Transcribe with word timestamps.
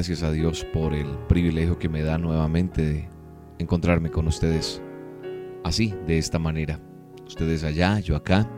gracias 0.00 0.22
a 0.22 0.32
Dios 0.32 0.64
por 0.72 0.94
el 0.94 1.06
privilegio 1.28 1.78
que 1.78 1.90
me 1.90 2.02
da 2.02 2.16
nuevamente 2.16 2.80
de 2.80 3.08
encontrarme 3.58 4.10
con 4.10 4.26
ustedes 4.28 4.80
así, 5.62 5.94
de 6.06 6.16
esta 6.16 6.38
manera. 6.38 6.80
Ustedes 7.26 7.64
allá, 7.64 8.00
yo 8.00 8.16
acá, 8.16 8.48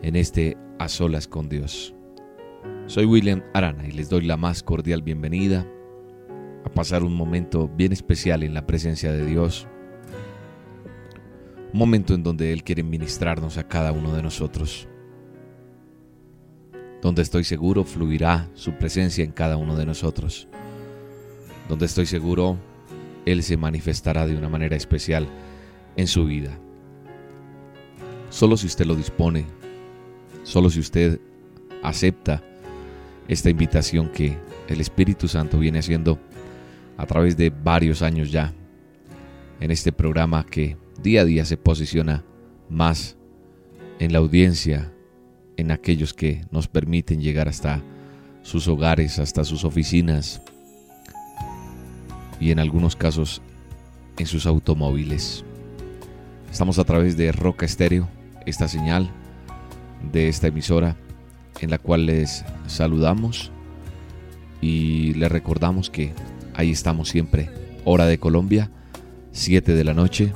en 0.00 0.14
este 0.14 0.56
A 0.78 0.86
Solas 0.86 1.26
con 1.26 1.48
Dios. 1.48 1.92
Soy 2.86 3.04
William 3.04 3.42
Arana 3.52 3.84
y 3.88 3.90
les 3.90 4.08
doy 4.08 4.24
la 4.24 4.36
más 4.36 4.62
cordial 4.62 5.02
bienvenida 5.02 5.66
a 6.64 6.68
pasar 6.68 7.02
un 7.02 7.16
momento 7.16 7.68
bien 7.68 7.90
especial 7.90 8.44
en 8.44 8.54
la 8.54 8.64
presencia 8.64 9.10
de 9.10 9.26
Dios. 9.26 9.66
Un 11.72 11.80
momento 11.80 12.14
en 12.14 12.22
donde 12.22 12.52
Él 12.52 12.62
quiere 12.62 12.84
ministrarnos 12.84 13.58
a 13.58 13.66
cada 13.66 13.90
uno 13.90 14.14
de 14.14 14.22
nosotros 14.22 14.86
donde 17.00 17.22
estoy 17.22 17.44
seguro 17.44 17.84
fluirá 17.84 18.48
su 18.54 18.72
presencia 18.72 19.24
en 19.24 19.32
cada 19.32 19.56
uno 19.56 19.76
de 19.76 19.86
nosotros, 19.86 20.48
donde 21.70 21.86
estoy 21.86 22.04
seguro 22.04 22.58
Él 23.24 23.44
se 23.44 23.56
manifestará 23.56 24.26
de 24.26 24.36
una 24.36 24.48
manera 24.48 24.76
especial 24.76 25.28
en 25.96 26.08
su 26.08 26.24
vida. 26.24 26.58
Solo 28.28 28.56
si 28.56 28.66
usted 28.66 28.86
lo 28.86 28.96
dispone, 28.96 29.46
solo 30.42 30.68
si 30.68 30.80
usted 30.80 31.20
acepta 31.84 32.42
esta 33.28 33.50
invitación 33.50 34.08
que 34.08 34.36
el 34.68 34.80
Espíritu 34.80 35.28
Santo 35.28 35.60
viene 35.60 35.78
haciendo 35.78 36.18
a 36.96 37.06
través 37.06 37.36
de 37.36 37.50
varios 37.50 38.02
años 38.02 38.32
ya 38.32 38.52
en 39.60 39.70
este 39.70 39.92
programa 39.92 40.44
que 40.44 40.76
día 41.00 41.20
a 41.20 41.24
día 41.24 41.44
se 41.44 41.56
posiciona 41.56 42.24
más 42.68 43.16
en 44.00 44.12
la 44.12 44.18
audiencia 44.18 44.92
en 45.56 45.70
aquellos 45.70 46.14
que 46.14 46.44
nos 46.50 46.66
permiten 46.66 47.20
llegar 47.20 47.46
hasta 47.46 47.80
sus 48.42 48.66
hogares, 48.66 49.20
hasta 49.20 49.44
sus 49.44 49.64
oficinas 49.64 50.42
y 52.40 52.50
en 52.50 52.58
algunos 52.58 52.96
casos 52.96 53.42
en 54.18 54.26
sus 54.26 54.46
automóviles. 54.46 55.44
Estamos 56.50 56.78
a 56.78 56.84
través 56.84 57.16
de 57.16 57.30
Roca 57.30 57.66
Estéreo, 57.66 58.08
esta 58.46 58.66
señal 58.66 59.10
de 60.12 60.28
esta 60.28 60.48
emisora 60.48 60.96
en 61.60 61.70
la 61.70 61.78
cual 61.78 62.06
les 62.06 62.44
saludamos 62.66 63.52
y 64.60 65.14
les 65.14 65.30
recordamos 65.30 65.90
que 65.90 66.12
ahí 66.54 66.70
estamos 66.70 67.08
siempre, 67.08 67.50
hora 67.84 68.06
de 68.06 68.18
Colombia, 68.18 68.70
7 69.32 69.74
de 69.74 69.84
la 69.84 69.94
noche 69.94 70.32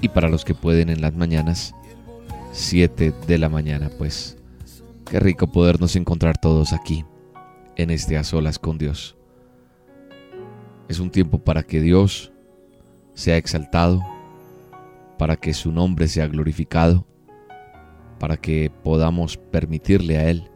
y 0.00 0.08
para 0.08 0.28
los 0.28 0.44
que 0.44 0.54
pueden 0.54 0.90
en 0.90 1.00
las 1.00 1.14
mañanas, 1.14 1.74
7 2.52 3.14
de 3.26 3.38
la 3.38 3.48
mañana, 3.48 3.90
pues 3.96 4.36
qué 5.08 5.20
rico 5.20 5.46
podernos 5.46 5.96
encontrar 5.96 6.38
todos 6.38 6.72
aquí, 6.72 7.04
en 7.76 7.90
este 7.90 8.16
a 8.16 8.24
solas 8.24 8.58
con 8.58 8.78
Dios. 8.78 9.16
Es 10.88 11.00
un 11.00 11.10
tiempo 11.10 11.38
para 11.38 11.62
que 11.62 11.80
Dios 11.80 12.32
sea 13.14 13.36
exaltado, 13.36 14.02
para 15.18 15.36
que 15.36 15.54
su 15.54 15.72
nombre 15.72 16.08
sea 16.08 16.26
glorificado, 16.26 17.06
para 18.18 18.36
que 18.36 18.70
podamos 18.82 19.36
permitirle 19.36 20.18
a 20.18 20.30
Él 20.30 20.50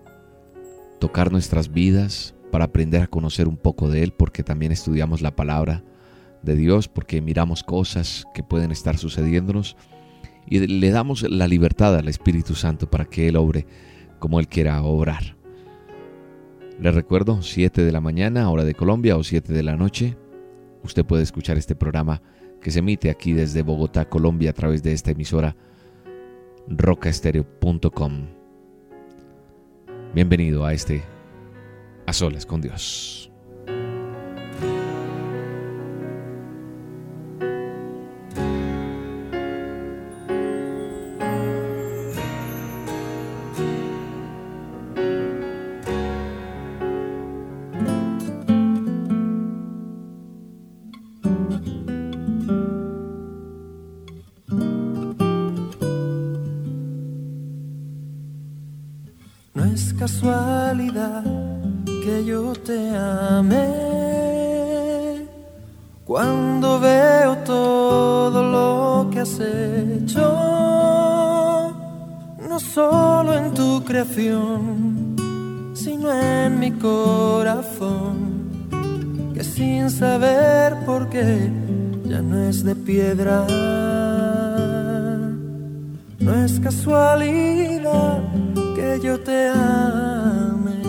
tocar 1.00 1.32
nuestras 1.32 1.72
vidas, 1.72 2.34
para 2.50 2.66
aprender 2.66 3.02
a 3.02 3.06
conocer 3.06 3.48
un 3.48 3.56
poco 3.56 3.88
de 3.88 4.02
Él, 4.02 4.12
porque 4.12 4.42
también 4.42 4.72
estudiamos 4.72 5.22
la 5.22 5.34
palabra 5.34 5.84
de 6.42 6.56
Dios, 6.56 6.88
porque 6.88 7.22
miramos 7.22 7.62
cosas 7.62 8.24
que 8.34 8.42
pueden 8.42 8.70
estar 8.70 8.98
sucediéndonos 8.98 9.76
y 10.46 10.60
le 10.66 10.90
damos 10.90 11.22
la 11.22 11.46
libertad 11.46 11.96
al 11.96 12.08
Espíritu 12.08 12.54
Santo 12.54 12.90
para 12.90 13.04
que 13.04 13.28
Él 13.28 13.36
obre 13.36 13.66
como 14.18 14.40
Él 14.40 14.48
quiera 14.48 14.82
obrar. 14.82 15.37
Les 16.80 16.94
recuerdo, 16.94 17.42
7 17.42 17.82
de 17.82 17.90
la 17.90 18.00
mañana, 18.00 18.48
hora 18.50 18.64
de 18.64 18.74
Colombia, 18.74 19.16
o 19.16 19.24
7 19.24 19.52
de 19.52 19.64
la 19.64 19.76
noche, 19.76 20.16
usted 20.84 21.04
puede 21.04 21.24
escuchar 21.24 21.58
este 21.58 21.74
programa 21.74 22.22
que 22.62 22.70
se 22.70 22.78
emite 22.78 23.10
aquí 23.10 23.32
desde 23.32 23.62
Bogotá, 23.62 24.08
Colombia, 24.08 24.50
a 24.50 24.52
través 24.52 24.84
de 24.84 24.92
esta 24.92 25.10
emisora 25.10 25.56
rocaestereo.com. 26.68 28.28
Bienvenido 30.14 30.64
a 30.64 30.72
este 30.72 31.02
A 32.06 32.12
Solas 32.12 32.46
con 32.46 32.60
Dios. 32.60 33.27
Mi 76.70 76.78
corazón, 76.78 78.16
que 79.34 79.42
sin 79.42 79.90
saber 79.90 80.76
por 80.84 81.08
qué 81.08 81.50
ya 82.04 82.20
no 82.20 82.38
es 82.48 82.62
de 82.62 82.74
piedra. 82.74 83.46
No 86.20 86.34
es 86.44 86.60
casualidad 86.60 88.22
que 88.76 89.00
yo 89.02 89.18
te 89.20 89.48
ame, 89.48 90.82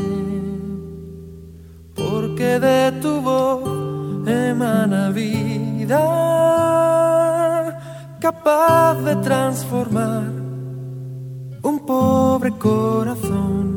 porque 1.96 2.60
de 2.60 2.92
tu 3.02 3.22
voz 3.22 4.28
emana 4.28 5.12
vida, 5.12 6.02
capaz 8.20 8.96
de 9.08 9.16
transformar 9.18 10.24
un 11.62 11.80
pobre 11.86 12.52
corazón 12.52 13.69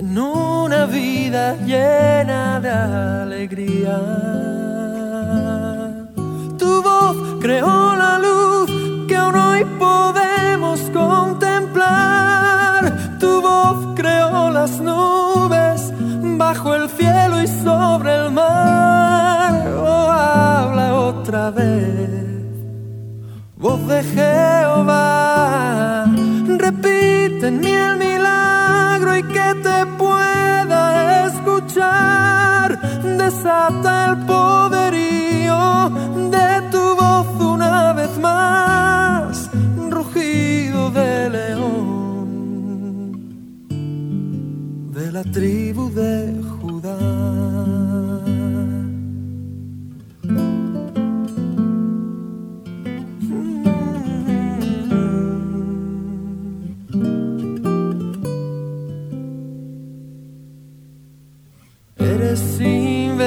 en 0.00 0.16
una 0.16 0.86
vida 0.86 1.56
llena 1.66 2.58
de 2.58 2.70
alegría. 2.70 3.96
Tu 6.58 6.82
voz 6.82 7.16
creó 7.42 7.94
la 7.96 8.18
luz 8.18 8.70
que 9.06 9.18
hoy 9.18 9.62
podemos 9.78 10.80
contemplar 11.00 12.82
tu 13.18 13.42
voz 13.42 13.94
creó 13.94 14.50
las 14.50 14.80
nubes 14.80 15.92
bajo 16.38 16.74
el 16.74 16.88
cielo 16.88 17.42
y 17.42 17.46
sobre 17.46 18.10
el 18.20 18.30
mar. 18.30 19.52
Oh, 19.76 20.10
habla 20.10 20.94
otra 20.94 21.50
vez, 21.50 22.08
voz 23.56 23.86
de 23.86 24.02
Jehová. 24.14 26.06
Repite 26.64 27.48
en 27.48 27.60
mí 27.60 27.99
desata 33.30 34.10
el 34.10 34.16
poderío 34.26 35.90
de 36.34 36.50
tu 36.72 36.96
voz 37.00 37.28
una 37.40 37.92
vez 37.92 38.18
más, 38.18 39.48
rugido 39.88 40.90
de 40.90 41.30
león, 41.30 41.70
de 44.92 45.12
la 45.12 45.22
tribu 45.22 45.90
de 45.90 46.39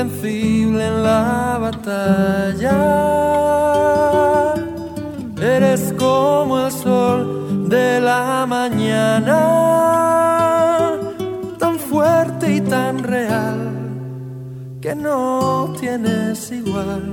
invencible 0.04 0.88
en 0.88 1.04
la 1.04 1.58
batalla. 1.60 2.78
Eres 5.42 5.94
como 5.98 6.66
el 6.66 6.72
sol 6.72 7.70
de 7.70 8.00
la 8.02 8.46
mañana, 8.48 9.40
tan 11.60 11.78
fuerte 11.80 12.56
y 12.56 12.62
tan 12.62 13.04
real 13.04 13.72
que 14.82 14.96
no 14.96 15.74
tienes 15.80 16.52
igual. 16.52 17.04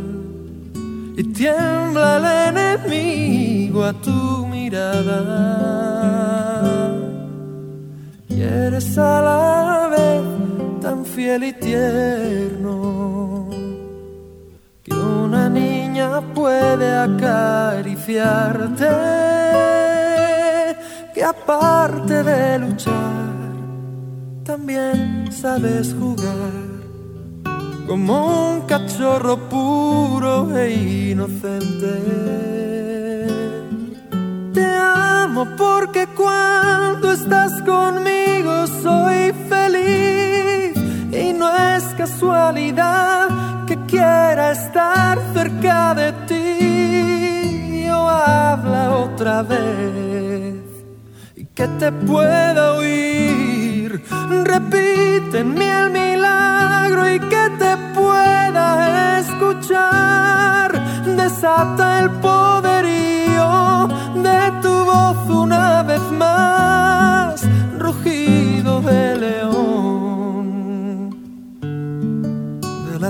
Y 1.17 1.25
tiembla 1.25 2.17
el 2.19 2.25
enemigo 2.57 3.85
a 3.85 3.93
tu 3.93 4.47
mirada. 4.47 5.21
Y 8.29 8.43
eres 8.43 8.97
a 8.97 9.21
la 9.21 9.39
vez 9.39 9.60
tan 9.60 9.60
fiel 11.15 11.45
y 11.45 11.53
tierno 11.53 13.49
que 14.83 14.93
una 14.95 15.49
niña 15.49 16.21
puede 16.35 16.97
acariciarte, 16.97 18.87
que 21.15 21.25
aparte 21.25 22.23
de 22.23 22.59
luchar, 22.61 23.31
también 24.45 25.31
sabes 25.33 25.95
jugar 25.99 26.71
como 27.87 28.53
un 28.53 28.61
cachorro 28.63 29.37
puro 29.49 30.57
e 30.57 31.11
inocente. 31.11 31.93
Te 34.55 34.65
amo 34.65 35.47
porque 35.57 36.07
cuando 36.17 37.13
estás 37.13 37.61
conmigo 37.63 38.67
soy 38.83 39.33
feliz 39.33 39.50
no 41.41 41.49
es 41.75 41.85
casualidad 41.97 43.65
que 43.67 43.77
quiera 43.87 44.53
estar 44.53 45.19
cerca 45.33 45.95
de 45.95 46.13
ti. 46.29 47.85
Yo 47.87 47.99
habla 48.09 48.91
otra 49.07 49.43
vez 49.43 50.63
y 51.35 51.47
que 51.47 51.67
te 51.81 51.91
pueda 51.93 52.75
oír. 52.75 54.05
Repite 54.53 55.39
en 55.39 55.63
el 55.63 55.91
milagro 55.91 57.11
y 57.11 57.19
que 57.33 57.45
te 57.63 57.73
pueda 57.99 59.19
escuchar. 59.21 60.69
Desata 61.21 62.01
el 62.01 62.11
poderío 62.29 63.89
de 64.27 64.41
tu 64.61 64.75
voz 64.91 65.21
una 65.45 65.83
vez 65.85 66.05
más, 66.13 67.41
rugido 67.79 68.83
de 68.83 69.17
león 69.17 70.10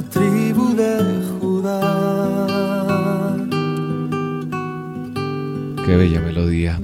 la 0.00 0.08
tribu 0.08 0.74
de 0.74 0.90
Judá. 1.40 1.80
Qué 5.84 5.96
bella 5.96 6.20
melodía. 6.20 6.80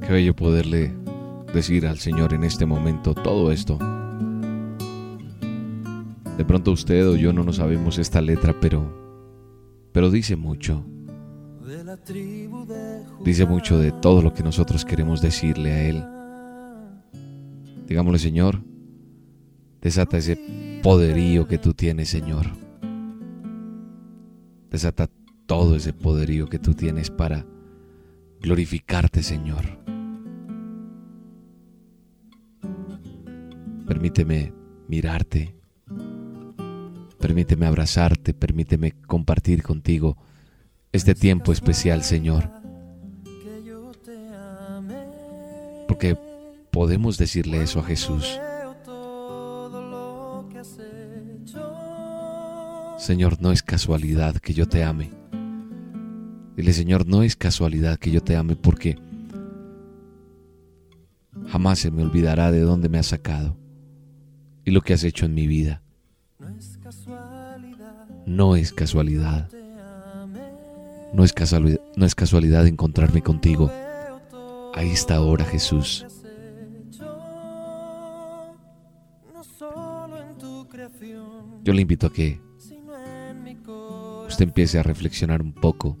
Qué 0.00 0.12
bello 0.12 0.34
poderle 0.34 0.92
decir 1.52 1.86
al 1.86 1.98
Señor 1.98 2.34
en 2.34 2.42
este 2.44 2.66
momento 2.66 3.14
todo 3.14 3.52
esto. 3.52 3.78
De 6.36 6.44
pronto 6.44 6.72
usted 6.72 7.08
o 7.08 7.14
yo 7.14 7.32
no 7.32 7.44
nos 7.44 7.56
sabemos 7.56 7.98
esta 7.98 8.20
letra, 8.20 8.56
pero 8.60 8.82
pero 9.92 10.10
dice 10.10 10.34
mucho. 10.34 10.84
Dice 13.24 13.46
mucho 13.46 13.78
de 13.78 13.92
todo 13.92 14.20
lo 14.20 14.34
que 14.34 14.42
nosotros 14.42 14.84
queremos 14.84 15.22
decirle 15.22 15.72
a 15.72 15.88
él. 15.88 16.04
Digámosle, 17.86 18.18
Señor, 18.18 18.73
desata 19.84 20.16
ese 20.16 20.80
poderío 20.82 21.46
que 21.46 21.58
tú 21.58 21.74
tienes, 21.74 22.08
Señor. 22.08 22.46
Desata 24.70 25.10
todo 25.46 25.76
ese 25.76 25.92
poderío 25.92 26.48
que 26.48 26.58
tú 26.58 26.72
tienes 26.72 27.10
para 27.10 27.44
glorificarte, 28.40 29.22
Señor. 29.22 29.64
Permíteme 33.86 34.54
mirarte. 34.88 35.54
Permíteme 37.20 37.66
abrazarte, 37.66 38.32
permíteme 38.32 38.92
compartir 39.06 39.62
contigo 39.62 40.16
este 40.92 41.14
tiempo 41.14 41.52
especial, 41.52 42.02
Señor. 42.02 42.50
Porque 45.86 46.16
podemos 46.70 47.18
decirle 47.18 47.62
eso 47.62 47.80
a 47.80 47.84
Jesús. 47.84 48.40
Señor, 53.04 53.42
no 53.42 53.52
es 53.52 53.62
casualidad 53.62 54.36
que 54.36 54.54
yo 54.54 54.66
te 54.66 54.82
ame. 54.82 55.10
Dile, 56.56 56.72
Señor, 56.72 57.06
no 57.06 57.22
es 57.22 57.36
casualidad 57.36 57.98
que 57.98 58.10
yo 58.10 58.22
te 58.22 58.34
ame 58.34 58.56
porque 58.56 58.98
jamás 61.48 61.80
se 61.80 61.90
me 61.90 62.02
olvidará 62.02 62.50
de 62.50 62.60
dónde 62.60 62.88
me 62.88 62.98
has 62.98 63.08
sacado 63.08 63.58
y 64.64 64.70
lo 64.70 64.80
que 64.80 64.94
has 64.94 65.04
hecho 65.04 65.26
en 65.26 65.34
mi 65.34 65.46
vida. 65.46 65.82
No 68.24 68.56
es 68.56 68.72
casualidad. 68.72 69.50
No 71.12 71.24
es 71.24 71.34
casualidad, 71.34 71.80
no 71.96 72.06
es 72.06 72.14
casualidad 72.14 72.66
encontrarme 72.66 73.20
contigo 73.20 73.70
a 74.74 74.82
esta 74.82 75.20
hora, 75.20 75.44
Jesús. 75.44 76.06
Yo 81.62 81.72
le 81.74 81.82
invito 81.82 82.06
a 82.06 82.12
que 82.12 82.40
usted 84.34 84.46
empiece 84.46 84.80
a 84.80 84.82
reflexionar 84.82 85.40
un 85.40 85.52
poco 85.52 85.96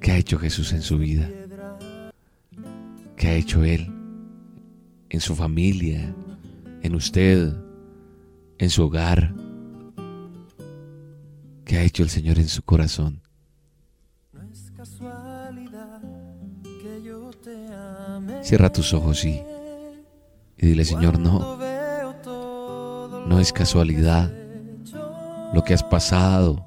qué 0.00 0.12
ha 0.12 0.16
hecho 0.16 0.38
Jesús 0.38 0.72
en 0.72 0.80
su 0.80 0.96
vida, 0.96 1.28
qué 3.16 3.26
ha 3.26 3.34
hecho 3.34 3.64
Él 3.64 3.92
en 5.10 5.20
su 5.20 5.34
familia, 5.34 6.14
en 6.82 6.94
usted, 6.94 7.52
en 8.58 8.70
su 8.70 8.84
hogar. 8.84 9.34
¿Qué 11.64 11.78
ha 11.78 11.82
hecho 11.82 12.04
el 12.04 12.10
Señor 12.10 12.38
en 12.38 12.46
su 12.46 12.62
corazón? 12.62 13.20
Cierra 18.42 18.70
tus 18.70 18.94
ojos 18.94 19.24
y, 19.24 19.42
y 20.58 20.64
dile, 20.64 20.84
Señor, 20.84 21.18
no, 21.18 21.58
no 23.26 23.40
es 23.40 23.52
casualidad 23.52 24.41
lo 25.52 25.62
que 25.64 25.74
has 25.74 25.82
pasado, 25.82 26.66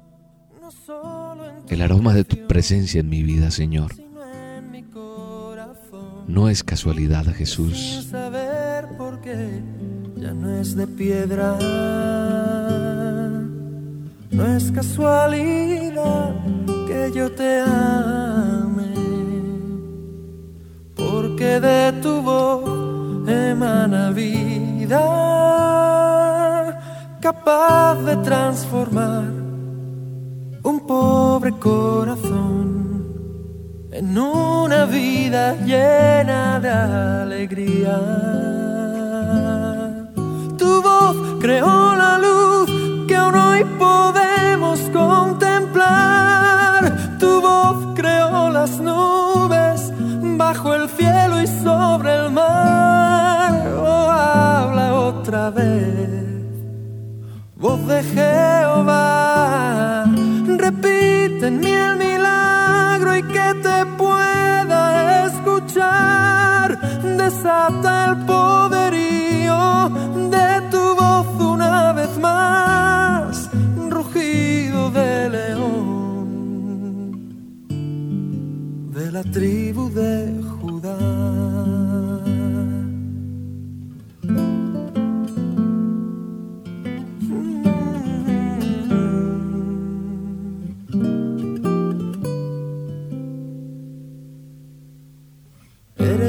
el 1.68 1.82
aroma 1.82 2.14
de 2.14 2.24
tu 2.24 2.46
presencia 2.46 3.00
en 3.00 3.08
mi 3.08 3.22
vida, 3.22 3.50
Señor. 3.50 3.92
No 6.26 6.48
es 6.48 6.62
casualidad, 6.64 7.24
Jesús. 7.34 8.08
saber 8.10 8.88
ya 10.16 10.32
no 10.32 10.60
es 10.60 10.74
de 10.76 10.86
piedra. 10.86 11.56
No 14.30 14.44
es 14.44 14.70
casualidad 14.70 16.34
que 16.86 17.12
yo 17.14 17.30
te 17.32 17.60
ame, 17.60 18.94
porque 20.94 21.60
de 21.60 21.92
tu 22.02 22.20
voz 22.22 23.28
emana 23.28 24.10
vida, 24.10 25.00
capaz 27.26 27.94
de 28.08 28.14
transformar 28.18 29.24
un 30.62 30.76
pobre 30.86 31.50
corazón 31.58 32.68
en 33.90 34.16
una 34.16 34.84
vida 34.84 35.56
llena 35.70 36.60
de 36.60 36.70
alegría. 36.70 37.96
Tu 40.56 40.70
voz 40.88 41.16
creó 41.40 41.96
la 41.96 42.12
luz 42.26 42.70
que 43.08 43.16
aún 43.16 43.34
hoy 43.34 43.64
podemos 43.76 44.78
contemplar. 44.92 46.80
Tu 47.18 47.40
voz 47.40 47.76
creó 47.96 48.50
las 48.50 48.78
nubes 48.78 49.92
bajo 50.42 50.74
el 50.74 50.88
cielo 50.90 51.42
y 51.42 51.48
sobre 51.48 52.14
el 52.20 52.30
mar. 52.30 53.52
Oh, 53.78 54.08
habla 54.10 54.94
otra 54.94 55.50
vez, 55.50 56.25
voz 57.66 57.82
de 57.88 58.00
Jehová, 58.14 60.04
repite 60.66 61.48
en 61.48 61.58
mí 61.58 61.72
el 61.88 61.96
milagro 61.96 63.16
y 63.16 63.22
que 63.34 63.48
te 63.66 63.78
pueda 64.02 65.26
escuchar. 65.26 66.78
Desata 67.22 67.92
el 68.10 68.16
poderío 68.24 69.90
de 70.36 70.48
tu 70.72 70.84
voz 71.00 71.26
una 71.54 71.92
vez 71.92 72.12
más, 72.18 73.50
rugido 73.96 74.90
de 74.98 75.30
león 75.36 75.86
de 78.96 79.06
la 79.10 79.24
tribu 79.24 79.90
de 79.90 80.45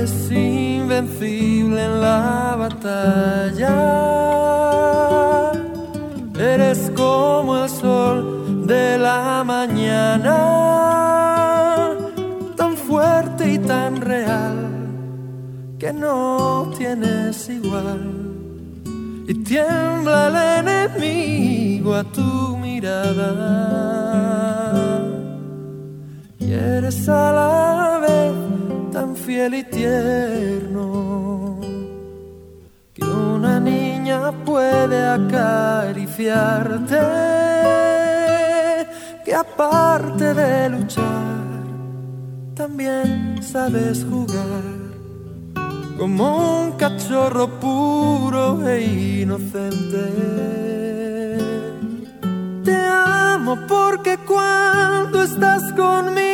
Eres 0.08 0.32
invencible 0.32 1.84
en 1.84 2.00
la 2.00 2.56
batalla. 2.58 3.76
Eres 6.40 6.92
como 6.96 7.58
el 7.62 7.70
sol 7.70 8.66
de 8.66 8.98
la 8.98 9.44
mañana, 9.44 10.38
tan 12.56 12.78
fuerte 12.78 13.52
y 13.56 13.60
tan 13.60 14.00
real 14.00 14.56
que 15.78 15.92
no 15.92 16.72
tienes 16.78 17.50
igual. 17.50 18.00
Y 19.28 19.34
tiembla 19.44 20.30
el 20.30 20.36
enemigo 20.66 21.96
a 21.96 22.06
tu 22.06 22.56
mirada. 22.56 23.30
Y 26.40 26.54
eres 26.54 27.10
a 27.10 27.34
la 27.34 28.00
vez 28.08 28.47
fiel 29.28 29.54
y 29.56 29.64
tierno 29.66 31.60
que 32.94 33.04
una 33.04 33.60
niña 33.60 34.32
puede 34.46 35.06
acariciarte, 35.06 37.02
que 39.26 39.36
aparte 39.36 40.34
de 40.34 40.70
luchar, 40.70 41.36
también 42.56 43.44
sabes 43.44 44.06
jugar 44.10 44.64
como 45.98 46.62
un 46.62 46.72
cachorro 46.78 47.50
puro 47.60 48.66
e 48.66 48.82
inocente. 49.24 50.06
Te 52.64 52.76
amo 52.78 53.58
porque 53.68 54.18
cuando 54.26 55.22
estás 55.22 55.74
conmigo 55.74 56.27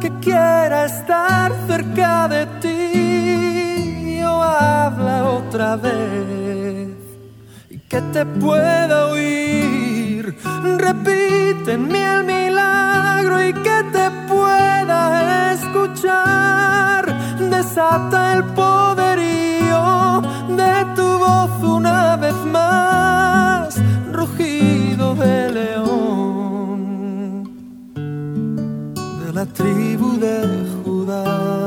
que 0.00 0.10
quiera 0.20 0.86
estar 0.86 1.52
cerca 1.66 2.28
de 2.28 2.46
ti. 2.62 4.18
Yo 4.20 4.42
habla 4.42 5.24
otra 5.24 5.76
vez 5.76 6.88
y 7.68 7.78
que 7.78 8.00
te 8.00 8.24
pueda 8.24 9.08
oír. 9.08 10.34
Repíteme 10.78 12.14
el 12.14 12.24
milagro 12.24 13.44
y 13.44 13.52
que 13.52 13.84
te 13.92 14.10
pueda 14.26 15.52
escuchar. 15.52 17.04
Desata 17.50 18.32
el 18.32 18.44
poderío 18.44 20.22
de 20.48 20.86
tu 20.96 21.18
voz 21.18 21.62
una 21.62 22.16
vez 22.16 22.38
más, 22.46 22.99
tribu 29.52 30.18
de 30.18 30.36
Judá. 30.84 31.60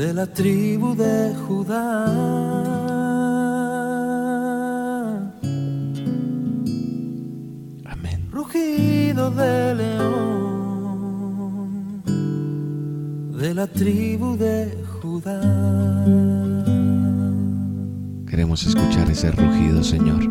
de 0.00 0.14
la 0.14 0.26
tribu 0.26 0.94
de 0.94 1.34
Judá. 1.46 2.79
De 9.28 9.74
león 9.74 10.40
de 13.38 13.54
la 13.54 13.66
tribu 13.66 14.34
de 14.36 14.82
Judá. 15.02 15.40
Queremos 18.26 18.66
escuchar 18.66 19.10
ese 19.10 19.30
rugido, 19.30 19.84
Señor. 19.84 20.22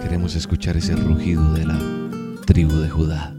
Queremos 0.00 0.36
escuchar 0.36 0.76
ese 0.76 0.94
rugido 0.94 1.52
de 1.54 1.66
la 1.66 1.78
tribu 2.46 2.76
de 2.76 2.88
Judá. 2.88 3.34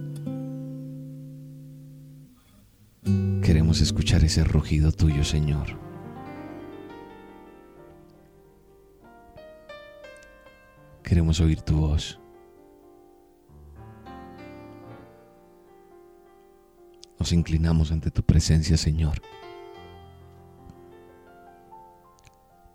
Queremos 3.42 3.80
escuchar 3.80 4.26
ese 4.26 4.44
rugido 4.44 4.92
tuyo, 4.92 5.24
Señor. 5.24 5.83
Queremos 11.04 11.40
oír 11.42 11.62
tu 11.62 11.76
voz. 11.76 12.20
Nos 17.20 17.32
inclinamos 17.32 17.92
ante 17.92 18.10
tu 18.12 18.24
presencia, 18.24 18.78
Señor. 18.78 19.22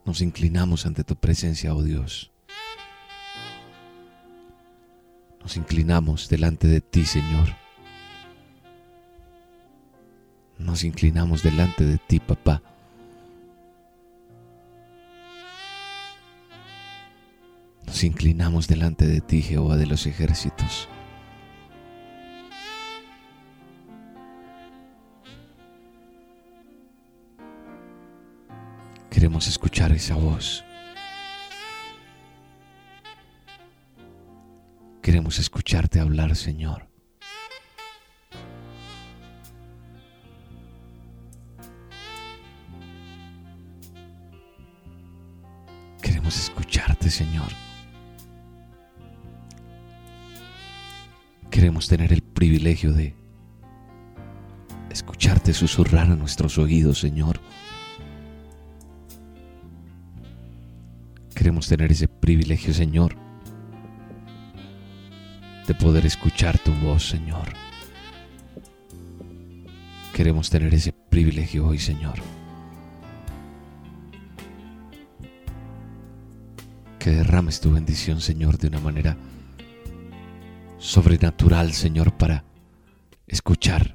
Nos 0.04 0.20
inclinamos 0.20 0.86
ante 0.86 1.04
tu 1.04 1.16
presencia, 1.16 1.74
oh 1.74 1.82
Dios. 1.82 2.32
Nos 5.40 5.56
inclinamos 5.56 6.28
delante 6.28 6.66
de 6.66 6.80
ti, 6.80 7.04
Señor. 7.04 7.48
Nos 10.58 10.84
inclinamos 10.84 11.42
delante 11.42 11.84
de 11.84 11.98
ti, 11.98 12.20
papá. 12.20 12.62
Nos 17.98 18.04
inclinamos 18.04 18.68
delante 18.68 19.08
de 19.08 19.20
ti, 19.20 19.42
Jehová 19.42 19.76
de 19.76 19.84
los 19.84 20.06
ejércitos. 20.06 20.88
Queremos 29.10 29.48
escuchar 29.48 29.90
esa 29.90 30.14
voz. 30.14 30.64
Queremos 35.02 35.40
escucharte 35.40 35.98
hablar, 35.98 36.36
Señor. 36.36 36.86
Queremos 46.00 46.38
escucharte, 46.38 47.10
Señor. 47.10 47.48
Queremos 51.58 51.88
tener 51.88 52.12
el 52.12 52.22
privilegio 52.22 52.92
de 52.92 53.16
escucharte 54.90 55.52
susurrar 55.52 56.08
a 56.08 56.14
nuestros 56.14 56.56
oídos, 56.56 57.00
Señor. 57.00 57.40
Queremos 61.34 61.66
tener 61.66 61.90
ese 61.90 62.06
privilegio, 62.06 62.72
Señor, 62.72 63.16
de 65.66 65.74
poder 65.74 66.06
escuchar 66.06 66.60
tu 66.60 66.72
voz, 66.74 67.08
Señor. 67.08 67.48
Queremos 70.14 70.50
tener 70.50 70.72
ese 70.72 70.92
privilegio 70.92 71.66
hoy, 71.66 71.80
Señor. 71.80 72.20
Que 77.00 77.10
derrames 77.10 77.60
tu 77.60 77.72
bendición, 77.72 78.20
Señor, 78.20 78.58
de 78.58 78.68
una 78.68 78.78
manera 78.78 79.16
sobrenatural, 80.88 81.74
Señor, 81.74 82.16
para 82.16 82.44
escuchar 83.26 83.94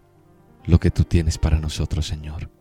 lo 0.65 0.79
que 0.79 0.91
tú 0.91 1.03
tienes 1.03 1.39
para 1.39 1.57
nosotros, 1.59 2.05
Señor. 2.05 2.51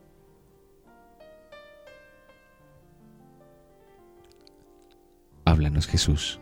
Háblanos, 5.45 5.87
Jesús. 5.87 6.41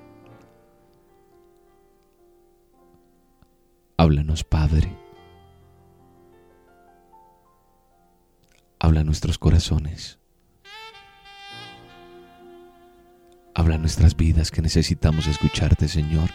Háblanos, 3.97 4.45
Padre. 4.45 4.97
Habla 8.79 9.03
nuestros 9.03 9.37
corazones. 9.37 10.21
Habla 13.53 13.79
nuestras 13.79 14.17
vidas 14.17 14.53
que 14.53 14.63
necesitamos 14.63 15.27
escucharte, 15.27 15.89
Señor. 15.89 16.31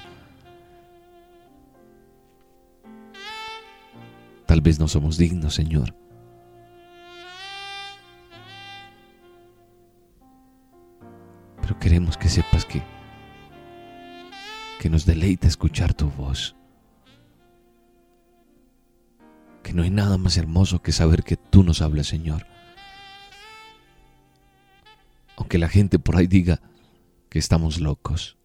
Vez 4.66 4.80
no 4.80 4.88
somos 4.88 5.18
dignos, 5.18 5.54
Señor. 5.56 5.96
Pero 11.62 11.80
queremos 11.80 12.18
que 12.18 12.28
sepas 12.28 12.66
que 12.66 12.82
que 14.80 14.90
nos 14.90 15.06
deleita 15.06 15.48
escuchar 15.48 15.94
tu 15.94 16.10
voz. 16.12 16.56
Que 19.64 19.74
no 19.74 19.82
hay 19.82 19.90
nada 19.90 20.18
más 20.18 20.38
hermoso 20.38 20.82
que 20.82 20.92
saber 20.92 21.24
que 21.24 21.38
tú 21.38 21.64
nos 21.64 21.82
hablas, 21.82 22.08
Señor. 22.08 22.46
Aunque 25.38 25.58
la 25.58 25.70
gente 25.70 25.98
por 25.98 26.18
ahí 26.18 26.28
diga 26.28 26.62
que 27.30 27.40
estamos 27.40 27.80
locos, 27.80 28.38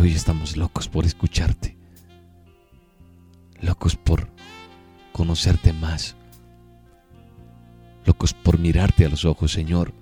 Hoy 0.00 0.12
estamos 0.12 0.56
locos 0.56 0.86
por 0.86 1.04
escucharte. 1.06 1.76
Locos 3.60 3.96
por 3.96 4.28
conocerte 5.12 5.72
más. 5.72 6.14
Locos 8.04 8.32
por 8.32 8.60
mirarte 8.60 9.04
a 9.04 9.08
los 9.08 9.24
ojos, 9.24 9.50
Señor. 9.50 9.92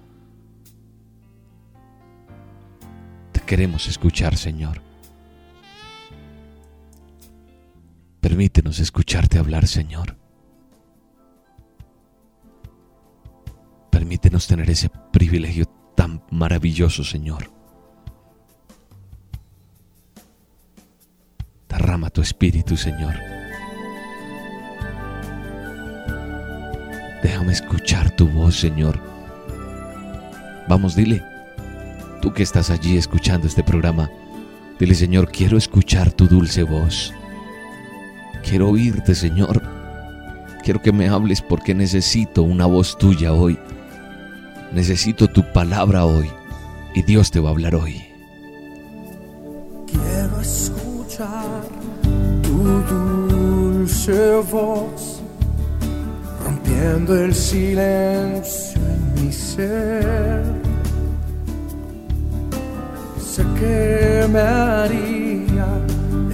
Te 3.32 3.40
queremos 3.40 3.88
escuchar, 3.88 4.36
Señor. 4.36 4.82
Permítenos 8.20 8.80
escucharte 8.80 9.38
hablar, 9.38 9.66
Señor. 9.66 10.18
Permítenos 13.90 14.46
tener 14.46 14.68
ese 14.68 14.90
privilegio 15.10 15.64
tan 15.94 16.22
maravilloso, 16.30 17.02
Señor. 17.02 17.55
Derrama 21.76 22.08
tu 22.08 22.22
espíritu, 22.22 22.74
Señor. 22.74 23.14
Déjame 27.22 27.52
escuchar 27.52 28.10
tu 28.12 28.26
voz, 28.28 28.58
Señor. 28.58 28.98
Vamos, 30.68 30.96
dile. 30.96 31.22
Tú 32.22 32.32
que 32.32 32.42
estás 32.42 32.70
allí 32.70 32.96
escuchando 32.96 33.46
este 33.46 33.62
programa, 33.62 34.10
dile, 34.80 34.94
Señor, 34.94 35.30
quiero 35.30 35.58
escuchar 35.58 36.12
tu 36.12 36.26
dulce 36.26 36.62
voz. 36.62 37.12
Quiero 38.42 38.70
oírte, 38.70 39.14
Señor. 39.14 39.62
Quiero 40.64 40.80
que 40.80 40.92
me 40.92 41.10
hables 41.10 41.42
porque 41.42 41.74
necesito 41.74 42.42
una 42.42 42.64
voz 42.64 42.96
tuya 42.96 43.34
hoy. 43.34 43.58
Necesito 44.72 45.28
tu 45.28 45.42
palabra 45.52 46.06
hoy. 46.06 46.30
Y 46.94 47.02
Dios 47.02 47.30
te 47.30 47.38
va 47.38 47.50
a 47.50 47.52
hablar 47.52 47.74
hoy. 47.74 48.02
Quiero 49.86 50.40
escuchar 50.40 50.75
voz, 54.12 55.20
rompiendo 56.44 57.16
el 57.16 57.34
silencio 57.34 58.80
en 58.80 59.14
mi 59.14 59.32
ser. 59.32 60.44
Sé 63.18 63.44
que 63.58 64.26
me 64.32 64.40
haría 64.40 65.66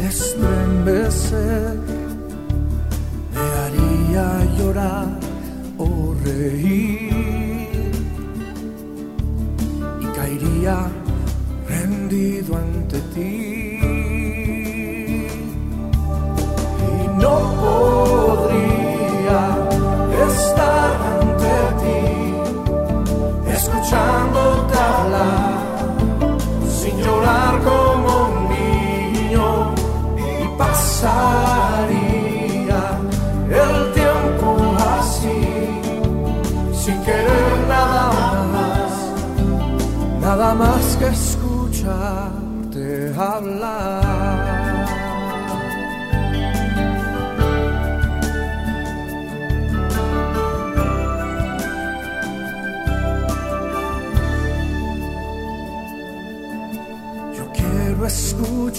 estremecer, 0.07 1.79
me 3.35 3.41
haría 3.41 4.45
llorar 4.59 5.19
o 5.79 6.15
reír 6.25 7.93
y 10.01 10.07
caería 10.15 10.91
rendido 11.67 12.57
ante 12.57 13.01
ti. 13.15 13.52
No 17.23 17.35
podría 17.65 19.41
estar 20.29 20.91
ante 21.13 21.55
ti, 21.81 22.03
escuchándote 23.57 24.77
hablar, 24.93 25.57
sin 26.69 26.95
llorar 27.05 27.53
como 27.69 28.11
un 28.27 28.37
niño, 28.57 29.47
y 30.19 30.21
pasaría 30.59 32.01
el 33.65 33.77
tiempo 33.93 34.49
así, 34.99 35.41
sin 36.83 36.97
querer 37.05 37.53
nada 37.69 38.05
más 38.55 38.93
nada 40.21 40.51
más 40.55 40.85
que 40.99 41.09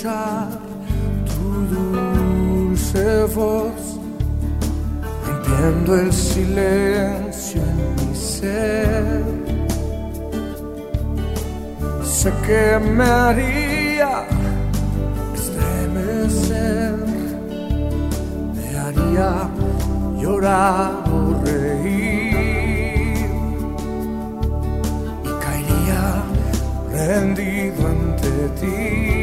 escuchar 0.04 0.50
tu 1.26 1.48
dulce 1.76 3.24
voz, 3.36 4.00
rompiendo 5.26 5.96
el 5.96 6.12
silencio 6.12 7.62
en 7.62 8.10
mi 8.10 8.16
ser 8.16 9.24
sé 12.04 12.32
que 12.46 12.80
me 12.80 13.04
haría 13.04 14.26
estremecer, 15.34 16.96
me 18.56 18.78
haría 18.78 19.50
llorar 20.22 20.92
o 21.12 21.44
reír 21.44 23.30
y 25.24 25.30
caería 25.44 26.24
rendido 26.92 27.88
ante 27.88 28.32
ti. 28.60 29.23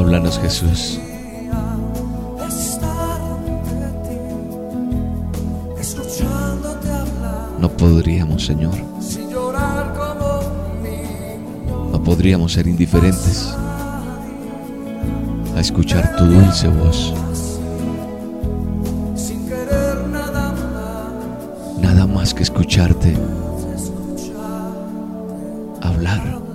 Háblanos 0.00 0.38
Jesús. 0.38 0.98
No 7.60 7.68
podríamos, 7.68 8.46
Señor. 8.46 8.72
No 11.92 12.02
podríamos 12.02 12.54
ser 12.54 12.66
indiferentes 12.66 13.54
a 15.54 15.60
escuchar 15.60 16.16
tu 16.16 16.24
dulce 16.24 16.68
voz. 16.68 17.12
Nada 21.82 22.06
más 22.06 22.32
que 22.32 22.42
escucharte 22.42 23.14
hablar. 25.82 26.49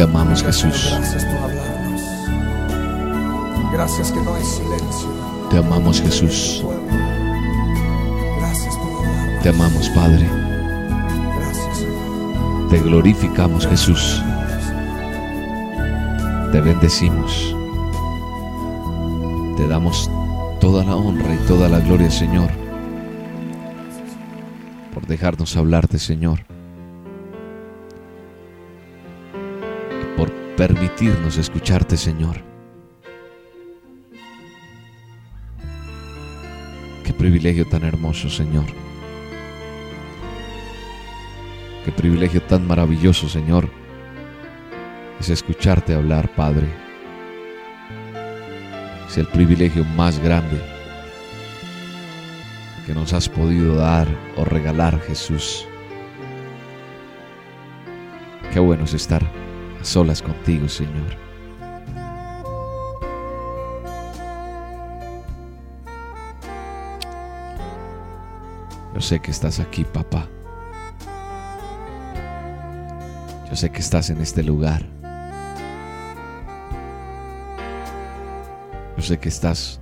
Te 0.00 0.04
amamos 0.04 0.42
Jesús. 0.42 0.96
Gracias 3.70 4.10
que 4.10 4.20
no 4.22 4.34
hay 4.34 4.42
silencio. 4.42 5.08
Te 5.50 5.58
amamos 5.58 6.00
Jesús. 6.00 6.64
Gracias. 8.38 8.78
Te 9.42 9.50
amamos 9.50 9.90
Padre. 9.90 10.26
Gracias. 11.36 11.84
Te 12.70 12.78
glorificamos 12.78 13.66
Jesús. 13.66 14.22
Te 16.50 16.62
bendecimos. 16.62 17.54
Te 19.58 19.68
damos 19.68 20.10
toda 20.62 20.82
la 20.82 20.96
honra 20.96 21.34
y 21.34 21.46
toda 21.46 21.68
la 21.68 21.80
gloria, 21.80 22.10
Señor, 22.10 22.48
por 24.94 25.06
dejarnos 25.06 25.58
hablarte, 25.58 25.98
Señor, 25.98 26.40
permitirnos 30.60 31.38
escucharte, 31.38 31.96
Señor. 31.96 32.36
Qué 37.02 37.14
privilegio 37.14 37.66
tan 37.66 37.82
hermoso, 37.82 38.28
Señor. 38.28 38.66
Qué 41.82 41.90
privilegio 41.92 42.42
tan 42.42 42.66
maravilloso, 42.66 43.26
Señor, 43.26 43.70
es 45.18 45.30
escucharte 45.30 45.94
hablar, 45.94 46.28
Padre. 46.34 46.68
Es 49.08 49.16
el 49.16 49.28
privilegio 49.28 49.82
más 49.96 50.18
grande 50.18 50.60
que 52.84 52.92
nos 52.92 53.14
has 53.14 53.30
podido 53.30 53.76
dar 53.76 54.06
o 54.36 54.44
regalar, 54.44 55.00
Jesús. 55.00 55.66
Qué 58.52 58.60
bueno 58.60 58.84
es 58.84 58.92
estar 58.92 59.22
solas 59.82 60.22
contigo, 60.22 60.68
Señor. 60.68 61.16
Yo 68.94 69.00
sé 69.00 69.20
que 69.20 69.30
estás 69.30 69.60
aquí, 69.60 69.84
papá. 69.84 70.28
Yo 73.48 73.56
sé 73.56 73.70
que 73.70 73.80
estás 73.80 74.10
en 74.10 74.20
este 74.20 74.42
lugar. 74.42 74.84
Yo 78.96 79.02
sé 79.02 79.18
que 79.18 79.28
estás 79.28 79.80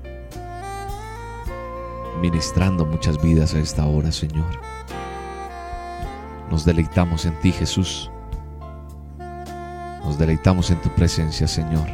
ministrando 2.20 2.86
muchas 2.86 3.20
vidas 3.20 3.54
a 3.54 3.58
esta 3.58 3.84
hora, 3.86 4.12
Señor. 4.12 4.60
Nos 6.50 6.64
deleitamos 6.64 7.26
en 7.26 7.38
ti, 7.40 7.52
Jesús. 7.52 8.10
Nos 10.08 10.16
deleitamos 10.16 10.70
en 10.70 10.80
tu 10.80 10.88
presencia, 10.88 11.46
Señor. 11.46 11.86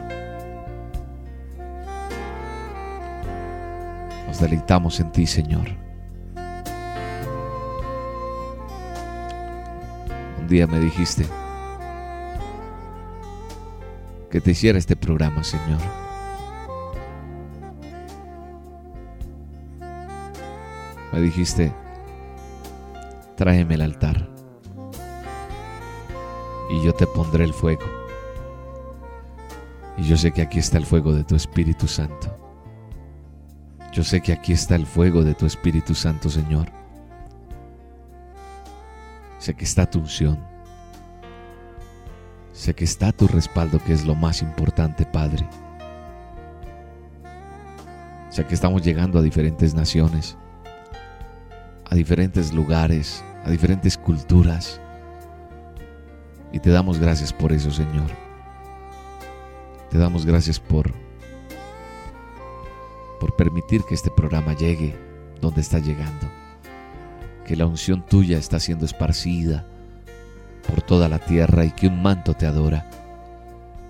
Nos 4.28 4.38
deleitamos 4.38 5.00
en 5.00 5.10
ti, 5.10 5.26
Señor. 5.26 5.66
Un 10.38 10.46
día 10.46 10.68
me 10.68 10.78
dijiste 10.78 11.26
que 14.30 14.40
te 14.40 14.52
hiciera 14.52 14.78
este 14.78 14.94
programa, 14.94 15.42
Señor. 15.42 15.80
Me 21.12 21.20
dijiste, 21.20 21.72
tráeme 23.36 23.74
el 23.74 23.80
altar 23.80 24.28
y 26.70 26.80
yo 26.80 26.94
te 26.94 27.08
pondré 27.08 27.42
el 27.42 27.52
fuego. 27.52 28.03
Y 29.96 30.02
yo 30.02 30.16
sé 30.16 30.32
que 30.32 30.42
aquí 30.42 30.58
está 30.58 30.78
el 30.78 30.86
fuego 30.86 31.12
de 31.12 31.24
tu 31.24 31.36
Espíritu 31.36 31.86
Santo. 31.86 32.36
Yo 33.92 34.02
sé 34.02 34.20
que 34.20 34.32
aquí 34.32 34.52
está 34.52 34.74
el 34.74 34.86
fuego 34.86 35.22
de 35.22 35.34
tu 35.34 35.46
Espíritu 35.46 35.94
Santo, 35.94 36.28
Señor. 36.28 36.68
Sé 39.38 39.54
que 39.54 39.64
está 39.64 39.88
tu 39.88 40.00
unción. 40.00 40.38
Sé 42.52 42.74
que 42.74 42.84
está 42.84 43.12
tu 43.12 43.28
respaldo, 43.28 43.78
que 43.78 43.92
es 43.92 44.04
lo 44.04 44.14
más 44.14 44.42
importante, 44.42 45.04
Padre. 45.04 45.46
Sé 48.30 48.44
que 48.46 48.54
estamos 48.54 48.82
llegando 48.82 49.20
a 49.20 49.22
diferentes 49.22 49.74
naciones, 49.74 50.36
a 51.88 51.94
diferentes 51.94 52.52
lugares, 52.52 53.22
a 53.44 53.50
diferentes 53.50 53.96
culturas. 53.96 54.80
Y 56.50 56.58
te 56.58 56.70
damos 56.70 56.98
gracias 56.98 57.32
por 57.32 57.52
eso, 57.52 57.70
Señor. 57.70 58.23
Te 59.94 60.00
damos 60.00 60.26
gracias 60.26 60.58
por 60.58 60.92
por 63.20 63.36
permitir 63.36 63.84
que 63.84 63.94
este 63.94 64.10
programa 64.10 64.52
llegue 64.52 64.92
donde 65.40 65.60
está 65.60 65.78
llegando. 65.78 66.28
Que 67.46 67.54
la 67.54 67.66
unción 67.66 68.04
tuya 68.04 68.36
está 68.36 68.58
siendo 68.58 68.86
esparcida 68.86 69.64
por 70.66 70.82
toda 70.82 71.08
la 71.08 71.20
tierra 71.20 71.64
y 71.64 71.70
que 71.70 71.86
un 71.86 72.02
manto 72.02 72.34
te 72.34 72.44
adora. 72.44 72.90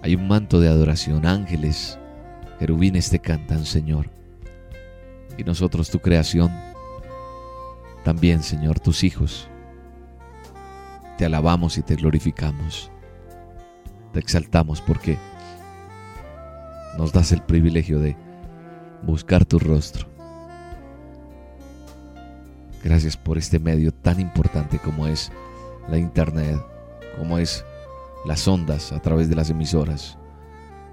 Hay 0.02 0.14
un 0.14 0.28
manto 0.28 0.60
de 0.60 0.68
adoración, 0.68 1.24
ángeles, 1.24 1.98
querubines 2.58 3.08
te 3.08 3.18
cantan, 3.18 3.64
Señor. 3.64 4.10
Y 5.38 5.44
nosotros, 5.44 5.88
tu 5.88 6.00
creación, 6.00 6.52
también, 8.04 8.42
Señor, 8.42 8.78
tus 8.78 9.04
hijos, 9.04 9.48
te 11.16 11.24
alabamos 11.24 11.78
y 11.78 11.82
te 11.82 11.96
glorificamos. 11.96 12.90
Te 14.12 14.20
exaltamos 14.20 14.82
porque 14.82 15.16
nos 16.98 17.12
das 17.12 17.32
el 17.32 17.42
privilegio 17.42 17.98
de 17.98 18.16
buscar 19.02 19.44
tu 19.44 19.58
rostro. 19.58 20.06
Gracias 22.82 23.16
por 23.16 23.38
este 23.38 23.58
medio 23.58 23.92
tan 23.92 24.20
importante 24.20 24.78
como 24.78 25.06
es 25.06 25.32
la 25.88 25.98
internet, 25.98 26.60
como 27.18 27.38
es 27.38 27.64
las 28.26 28.46
ondas 28.46 28.92
a 28.92 29.00
través 29.00 29.28
de 29.28 29.36
las 29.36 29.50
emisoras, 29.50 30.18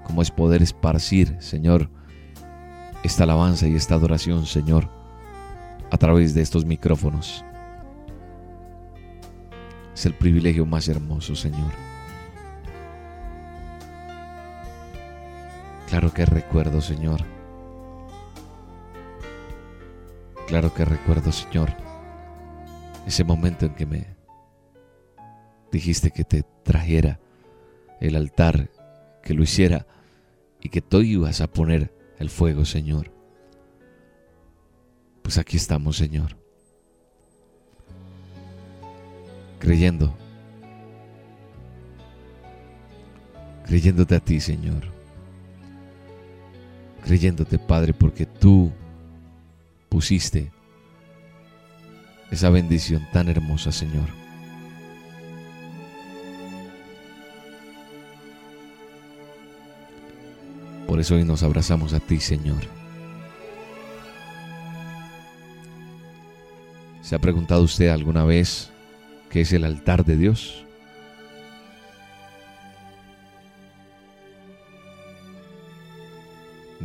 como 0.04 0.22
es 0.22 0.30
poder 0.30 0.62
esparcir, 0.62 1.36
Señor, 1.40 1.90
esta 3.04 3.24
alabanza 3.24 3.66
y 3.68 3.74
esta 3.74 3.94
adoración, 3.94 4.46
Señor, 4.46 4.88
a 5.90 5.98
través 5.98 6.34
de 6.34 6.42
estos 6.42 6.64
micrófonos. 6.64 7.44
Es 9.94 10.06
el 10.06 10.14
privilegio 10.14 10.64
más 10.64 10.88
hermoso, 10.88 11.36
Señor. 11.36 11.91
Claro 15.92 16.14
que 16.14 16.24
recuerdo, 16.24 16.80
Señor. 16.80 17.20
Claro 20.46 20.72
que 20.72 20.86
recuerdo, 20.86 21.30
Señor, 21.32 21.68
ese 23.06 23.24
momento 23.24 23.66
en 23.66 23.74
que 23.74 23.84
me 23.84 24.06
dijiste 25.70 26.10
que 26.10 26.24
te 26.24 26.44
trajera 26.62 27.20
el 28.00 28.16
altar, 28.16 28.70
que 29.22 29.34
lo 29.34 29.42
hiciera 29.42 29.86
y 30.62 30.70
que 30.70 30.80
tú 30.80 31.02
ibas 31.02 31.42
a 31.42 31.46
poner 31.46 31.94
el 32.18 32.30
fuego, 32.30 32.64
Señor. 32.64 33.12
Pues 35.20 35.36
aquí 35.36 35.58
estamos, 35.58 35.98
Señor. 35.98 36.38
Creyendo. 39.58 40.16
Creyéndote 43.66 44.14
a 44.14 44.20
ti, 44.20 44.40
Señor. 44.40 45.01
Creyéndote, 47.02 47.58
Padre, 47.58 47.92
porque 47.92 48.26
tú 48.26 48.72
pusiste 49.88 50.50
esa 52.30 52.48
bendición 52.48 53.06
tan 53.12 53.28
hermosa, 53.28 53.72
Señor. 53.72 54.08
Por 60.86 61.00
eso 61.00 61.14
hoy 61.14 61.24
nos 61.24 61.42
abrazamos 61.42 61.92
a 61.92 62.00
ti, 62.00 62.20
Señor. 62.20 62.62
¿Se 67.02 67.16
ha 67.16 67.18
preguntado 67.18 67.62
usted 67.62 67.88
alguna 67.88 68.24
vez 68.24 68.70
qué 69.28 69.42
es 69.42 69.52
el 69.52 69.64
altar 69.64 70.04
de 70.04 70.16
Dios? 70.16 70.64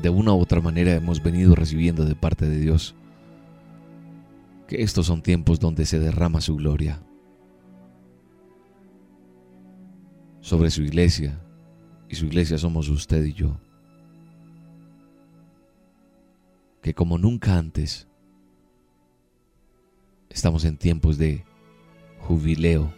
De 0.01 0.09
una 0.09 0.33
u 0.33 0.39
otra 0.39 0.61
manera 0.61 0.93
hemos 0.93 1.21
venido 1.21 1.55
recibiendo 1.55 2.05
de 2.05 2.15
parte 2.15 2.47
de 2.47 2.59
Dios 2.59 2.95
que 4.67 4.83
estos 4.83 5.07
son 5.07 5.21
tiempos 5.21 5.59
donde 5.59 5.85
se 5.85 5.99
derrama 5.99 6.41
su 6.41 6.55
gloria 6.55 6.99
sobre 10.47 10.71
su 10.71 10.81
iglesia, 10.81 11.37
y 12.07 12.15
su 12.15 12.25
iglesia 12.25 12.57
somos 12.57 12.87
usted 12.87 13.21
y 13.25 13.33
yo. 13.33 13.59
Que 16.81 16.93
como 16.93 17.17
nunca 17.17 17.57
antes, 17.57 18.07
estamos 20.29 20.63
en 20.63 20.77
tiempos 20.77 21.17
de 21.17 21.43
jubileo, 22.19 22.93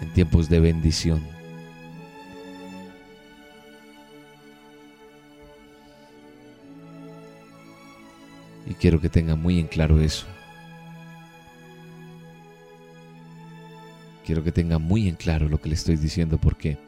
en 0.00 0.12
tiempos 0.12 0.48
de 0.48 0.60
bendición. 0.60 1.33
Y 8.66 8.74
quiero 8.74 9.00
que 9.00 9.08
tenga 9.08 9.36
muy 9.36 9.58
en 9.58 9.66
claro 9.66 10.00
eso. 10.00 10.26
Quiero 14.24 14.42
que 14.42 14.52
tenga 14.52 14.78
muy 14.78 15.08
en 15.08 15.16
claro 15.16 15.48
lo 15.48 15.60
que 15.60 15.68
le 15.68 15.74
estoy 15.74 15.96
diciendo 15.96 16.38
porque 16.38 16.78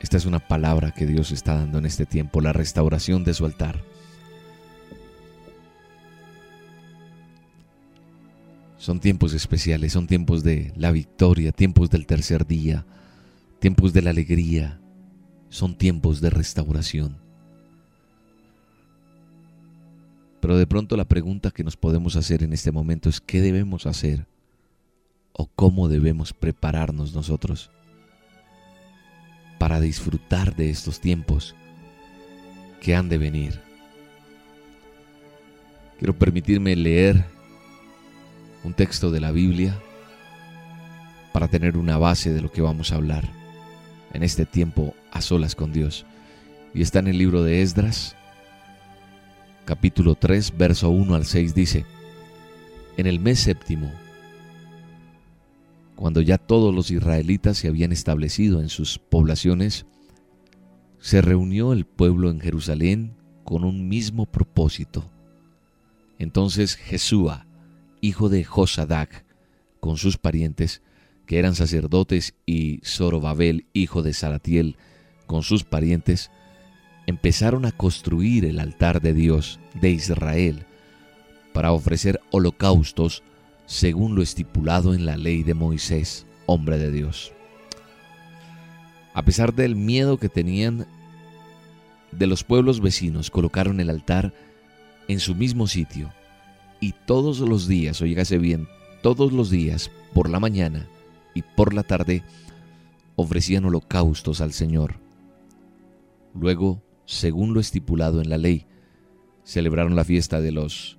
esta 0.00 0.18
es 0.18 0.26
una 0.26 0.38
palabra 0.38 0.90
que 0.90 1.06
Dios 1.06 1.32
está 1.32 1.54
dando 1.54 1.78
en 1.78 1.86
este 1.86 2.04
tiempo, 2.04 2.40
la 2.40 2.52
restauración 2.52 3.24
de 3.24 3.32
su 3.32 3.46
altar. 3.46 3.82
Son 8.76 9.00
tiempos 9.00 9.32
especiales, 9.32 9.94
son 9.94 10.06
tiempos 10.06 10.44
de 10.44 10.72
la 10.76 10.92
victoria, 10.92 11.50
tiempos 11.52 11.90
del 11.90 12.06
tercer 12.06 12.46
día, 12.46 12.84
tiempos 13.58 13.94
de 13.94 14.02
la 14.02 14.10
alegría, 14.10 14.78
son 15.48 15.76
tiempos 15.76 16.20
de 16.20 16.30
restauración. 16.30 17.25
Pero 20.46 20.58
de 20.58 20.66
pronto 20.68 20.96
la 20.96 21.06
pregunta 21.06 21.50
que 21.50 21.64
nos 21.64 21.76
podemos 21.76 22.14
hacer 22.14 22.44
en 22.44 22.52
este 22.52 22.70
momento 22.70 23.08
es 23.08 23.20
¿qué 23.20 23.40
debemos 23.40 23.84
hacer? 23.84 24.28
¿O 25.32 25.46
cómo 25.48 25.88
debemos 25.88 26.32
prepararnos 26.32 27.12
nosotros 27.12 27.72
para 29.58 29.80
disfrutar 29.80 30.54
de 30.54 30.70
estos 30.70 31.00
tiempos 31.00 31.56
que 32.80 32.94
han 32.94 33.08
de 33.08 33.18
venir? 33.18 33.60
Quiero 35.98 36.16
permitirme 36.16 36.76
leer 36.76 37.24
un 38.62 38.72
texto 38.72 39.10
de 39.10 39.18
la 39.18 39.32
Biblia 39.32 39.76
para 41.32 41.48
tener 41.48 41.76
una 41.76 41.98
base 41.98 42.32
de 42.32 42.40
lo 42.40 42.52
que 42.52 42.62
vamos 42.62 42.92
a 42.92 42.94
hablar 42.94 43.28
en 44.12 44.22
este 44.22 44.46
tiempo 44.46 44.94
a 45.10 45.22
solas 45.22 45.56
con 45.56 45.72
Dios. 45.72 46.06
Y 46.72 46.82
está 46.82 47.00
en 47.00 47.08
el 47.08 47.18
libro 47.18 47.42
de 47.42 47.62
Esdras, 47.62 48.15
capítulo 49.66 50.14
3, 50.14 50.56
verso 50.56 50.90
1 50.90 51.14
al 51.16 51.26
6 51.26 51.54
dice, 51.54 51.84
En 52.96 53.06
el 53.06 53.18
mes 53.18 53.40
séptimo, 53.40 53.92
cuando 55.96 56.20
ya 56.20 56.38
todos 56.38 56.72
los 56.72 56.92
israelitas 56.92 57.58
se 57.58 57.68
habían 57.68 57.90
establecido 57.90 58.60
en 58.60 58.68
sus 58.68 58.98
poblaciones, 58.98 59.84
se 61.00 61.20
reunió 61.20 61.72
el 61.72 61.84
pueblo 61.84 62.30
en 62.30 62.40
Jerusalén 62.40 63.16
con 63.42 63.64
un 63.64 63.88
mismo 63.88 64.26
propósito. 64.26 65.10
Entonces 66.20 66.76
Jesúa, 66.76 67.46
hijo 68.00 68.28
de 68.28 68.44
Josadac, 68.44 69.24
con 69.80 69.96
sus 69.96 70.16
parientes, 70.16 70.80
que 71.26 71.40
eran 71.40 71.56
sacerdotes, 71.56 72.34
y 72.46 72.80
Zorobabel, 72.84 73.66
hijo 73.72 74.04
de 74.04 74.12
Salatiel, 74.12 74.76
con 75.26 75.42
sus 75.42 75.64
parientes, 75.64 76.30
empezaron 77.06 77.64
a 77.64 77.72
construir 77.72 78.44
el 78.44 78.58
altar 78.58 79.00
de 79.00 79.14
Dios 79.14 79.60
de 79.80 79.90
Israel 79.90 80.66
para 81.52 81.72
ofrecer 81.72 82.20
holocaustos 82.30 83.22
según 83.66 84.14
lo 84.14 84.22
estipulado 84.22 84.94
en 84.94 85.06
la 85.06 85.16
ley 85.16 85.42
de 85.42 85.54
Moisés, 85.54 86.26
hombre 86.46 86.78
de 86.78 86.90
Dios. 86.90 87.32
A 89.14 89.24
pesar 89.24 89.54
del 89.54 89.76
miedo 89.76 90.18
que 90.18 90.28
tenían 90.28 90.86
de 92.12 92.26
los 92.26 92.44
pueblos 92.44 92.80
vecinos, 92.80 93.30
colocaron 93.30 93.80
el 93.80 93.90
altar 93.90 94.34
en 95.08 95.20
su 95.20 95.34
mismo 95.34 95.66
sitio 95.66 96.12
y 96.80 96.92
todos 96.92 97.40
los 97.40 97.66
días, 97.66 98.02
oígase 98.02 98.38
bien, 98.38 98.68
todos 99.02 99.32
los 99.32 99.50
días, 99.50 99.90
por 100.12 100.28
la 100.28 100.40
mañana 100.40 100.86
y 101.34 101.42
por 101.42 101.72
la 101.74 101.82
tarde, 101.82 102.22
ofrecían 103.16 103.64
holocaustos 103.64 104.40
al 104.40 104.52
Señor. 104.52 104.96
Luego 106.34 106.82
según 107.06 107.54
lo 107.54 107.60
estipulado 107.60 108.20
en 108.20 108.28
la 108.28 108.36
ley. 108.36 108.66
Celebraron 109.44 109.96
la 109.96 110.04
fiesta 110.04 110.40
de 110.40 110.52
los 110.52 110.98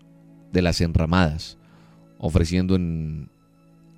de 0.52 0.62
las 0.62 0.82
enramadas, 0.82 1.58
ofreciendo 2.18 2.76
en 2.76 3.30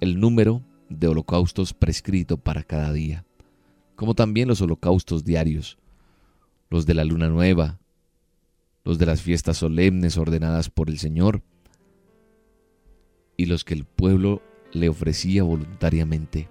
el 0.01 0.19
número 0.19 0.63
de 0.89 1.07
holocaustos 1.07 1.73
prescrito 1.73 2.37
para 2.37 2.63
cada 2.63 2.91
día, 2.91 3.23
como 3.95 4.15
también 4.15 4.47
los 4.47 4.61
holocaustos 4.61 5.23
diarios, 5.23 5.77
los 6.69 6.85
de 6.85 6.95
la 6.95 7.05
luna 7.05 7.29
nueva, 7.29 7.79
los 8.83 8.97
de 8.97 9.05
las 9.05 9.21
fiestas 9.21 9.57
solemnes 9.57 10.17
ordenadas 10.17 10.69
por 10.69 10.89
el 10.89 10.97
Señor, 10.97 11.43
y 13.37 13.45
los 13.45 13.63
que 13.63 13.75
el 13.75 13.85
pueblo 13.85 14.41
le 14.73 14.89
ofrecía 14.89 15.43
voluntariamente. 15.43 16.49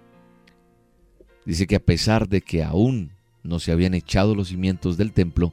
Dice 1.45 1.67
que 1.67 1.77
a 1.77 1.85
pesar 1.85 2.29
de 2.29 2.41
que 2.41 2.63
aún 2.63 3.13
no 3.43 3.59
se 3.59 3.73
habían 3.73 3.95
echado 3.95 4.35
los 4.35 4.49
cimientos 4.49 4.97
del 4.97 5.13
templo, 5.13 5.53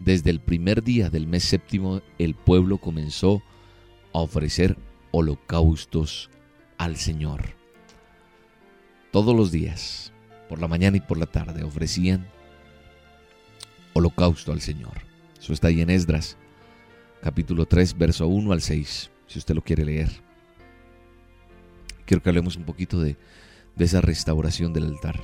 desde 0.00 0.30
el 0.30 0.40
primer 0.40 0.82
día 0.82 1.10
del 1.10 1.26
mes 1.26 1.44
séptimo 1.44 2.00
el 2.18 2.34
pueblo 2.34 2.78
comenzó 2.78 3.42
a 4.12 4.20
ofrecer 4.20 4.76
holocaustos 5.10 6.30
al 6.78 6.96
Señor. 6.96 7.54
Todos 9.12 9.36
los 9.36 9.50
días, 9.50 10.12
por 10.48 10.60
la 10.60 10.68
mañana 10.68 10.96
y 10.96 11.00
por 11.00 11.18
la 11.18 11.26
tarde, 11.26 11.62
ofrecían 11.64 12.26
holocausto 13.92 14.52
al 14.52 14.60
Señor. 14.60 15.02
Eso 15.38 15.52
está 15.52 15.68
ahí 15.68 15.80
en 15.80 15.90
Esdras, 15.90 16.36
capítulo 17.22 17.66
3, 17.66 17.98
verso 17.98 18.26
1 18.26 18.52
al 18.52 18.62
6, 18.62 19.10
si 19.26 19.38
usted 19.38 19.54
lo 19.54 19.62
quiere 19.62 19.84
leer. 19.84 20.10
Quiero 22.06 22.22
que 22.22 22.28
hablemos 22.28 22.56
un 22.56 22.64
poquito 22.64 23.00
de, 23.00 23.16
de 23.76 23.84
esa 23.84 24.00
restauración 24.00 24.72
del 24.72 24.84
altar. 24.84 25.20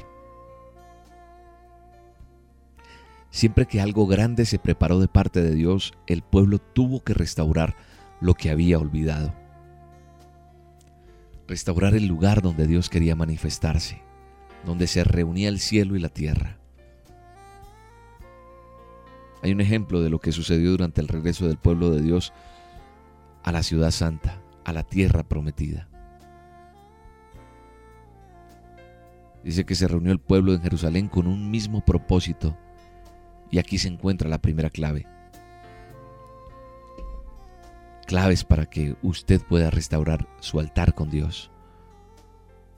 Siempre 3.37 3.67
que 3.67 3.83
algo 3.83 4.07
grande 4.07 4.47
se 4.47 4.59
preparó 4.59 4.99
de 4.99 5.09
parte 5.09 5.43
de 5.43 5.55
Dios, 5.55 5.93
el 6.07 6.23
pueblo 6.23 6.59
tuvo 6.59 7.05
que 7.05 7.13
restaurar 7.13 7.77
lo 8.19 8.33
que 8.33 8.49
había 8.49 8.79
olvidado. 8.79 9.35
Restaurar 11.47 11.95
el 11.95 12.07
lugar 12.07 12.41
donde 12.41 12.67
Dios 12.67 12.89
quería 12.89 13.15
manifestarse, 13.15 14.01
donde 14.65 14.87
se 14.87 15.05
reunía 15.05 15.51
el 15.51 15.61
cielo 15.61 15.97
y 15.97 15.99
la 15.99 16.09
tierra. 16.09 16.57
Hay 19.43 19.53
un 19.53 19.61
ejemplo 19.61 20.01
de 20.01 20.09
lo 20.09 20.19
que 20.19 20.33
sucedió 20.33 20.71
durante 20.71 21.03
el 21.03 21.09
regreso 21.09 21.47
del 21.47 21.59
pueblo 21.59 21.91
de 21.91 22.01
Dios 22.01 22.33
a 23.43 23.53
la 23.53 23.63
ciudad 23.63 23.91
santa, 23.91 24.41
a 24.65 24.73
la 24.73 24.83
tierra 24.83 25.25
prometida. 25.25 25.91
Dice 29.45 29.67
que 29.67 29.75
se 29.75 29.89
reunió 29.89 30.11
el 30.11 30.21
pueblo 30.21 30.55
en 30.55 30.63
Jerusalén 30.63 31.09
con 31.09 31.27
un 31.27 31.51
mismo 31.51 31.85
propósito 31.85 32.57
y 33.51 33.59
aquí 33.59 33.79
se 33.79 33.89
encuentra 33.89 34.29
la 34.29 34.39
primera 34.39 34.71
clave. 34.71 35.07
Claves 38.07 38.45
para 38.45 38.67
que 38.67 38.97
usted 39.03 39.41
pueda 39.43 39.71
restaurar 39.71 40.29
su 40.41 40.61
altar 40.61 40.95
con 40.95 41.11
Dios. 41.11 41.51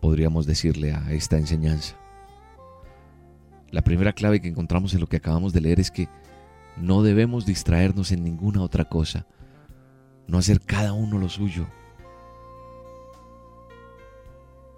Podríamos 0.00 0.46
decirle 0.46 0.92
a 0.92 1.12
esta 1.12 1.36
enseñanza. 1.36 1.96
La 3.70 3.82
primera 3.82 4.14
clave 4.14 4.40
que 4.40 4.48
encontramos 4.48 4.94
en 4.94 5.00
lo 5.00 5.06
que 5.06 5.18
acabamos 5.18 5.52
de 5.52 5.60
leer 5.60 5.80
es 5.80 5.90
que 5.90 6.08
no 6.78 7.02
debemos 7.02 7.44
distraernos 7.44 8.12
en 8.12 8.24
ninguna 8.24 8.62
otra 8.62 8.86
cosa. 8.86 9.26
No 10.26 10.38
hacer 10.38 10.60
cada 10.60 10.92
uno 10.92 11.18
lo 11.18 11.28
suyo. 11.28 11.66